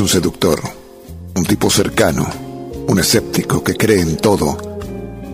seductor, 0.09 0.59
un 1.35 1.45
tipo 1.45 1.69
cercano, 1.69 2.27
un 2.87 2.97
escéptico 2.97 3.63
que 3.63 3.75
cree 3.75 4.01
en 4.01 4.17
todo 4.17 4.57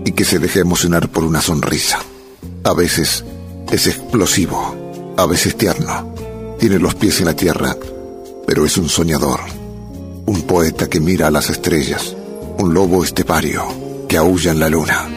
y 0.04 0.12
que 0.12 0.26
se 0.26 0.38
deja 0.38 0.60
emocionar 0.60 1.08
por 1.08 1.24
una 1.24 1.40
sonrisa. 1.40 2.00
A 2.66 2.74
veces 2.74 3.24
es 3.72 3.88
explosivo, 3.88 5.14
a 5.16 5.26
veces 5.28 5.56
tierno, 5.56 6.14
tiene 6.60 6.78
los 6.78 6.94
pies 6.94 7.22
en 7.22 7.28
la 7.28 7.36
tierra, 7.38 7.78
pero 8.46 8.66
es 8.66 8.78
un 8.78 8.90
soñador, 8.90 9.40
un 10.26 10.42
poeta 10.42 10.90
que 10.90 11.00
mira 11.00 11.28
a 11.28 11.32
las 11.32 11.50
estrellas, 11.50 12.14
un 12.58 12.74
lobo 12.74 13.02
estepario 13.02 13.64
que 14.10 14.18
aúlla 14.18 14.52
en 14.52 14.60
la 14.60 14.68
luna. 14.68 15.08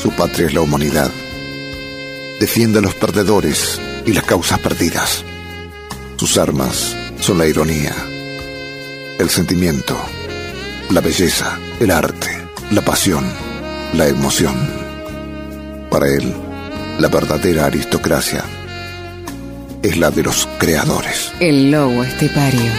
Su 0.00 0.12
patria 0.12 0.46
es 0.46 0.54
la 0.54 0.60
humanidad. 0.60 1.10
Defiende 2.38 2.78
a 2.78 2.82
los 2.82 2.94
perdedores 2.94 3.80
y 4.06 4.12
las 4.12 4.22
causas 4.22 4.60
perdidas. 4.60 5.24
Sus 6.16 6.38
armas 6.38 6.94
son 7.18 7.38
la 7.38 7.46
ironía, 7.48 7.92
el 9.22 9.30
sentimiento, 9.30 9.96
la 10.90 11.00
belleza, 11.00 11.56
el 11.78 11.92
arte, 11.92 12.28
la 12.72 12.82
pasión, 12.82 13.24
la 13.94 14.08
emoción. 14.08 14.54
Para 15.90 16.08
él, 16.08 16.34
la 16.98 17.06
verdadera 17.06 17.66
aristocracia 17.66 18.42
es 19.80 19.96
la 19.96 20.10
de 20.10 20.24
los 20.24 20.48
creadores. 20.58 21.30
El 21.38 21.70
lobo 21.70 22.02
estepario. 22.02 22.72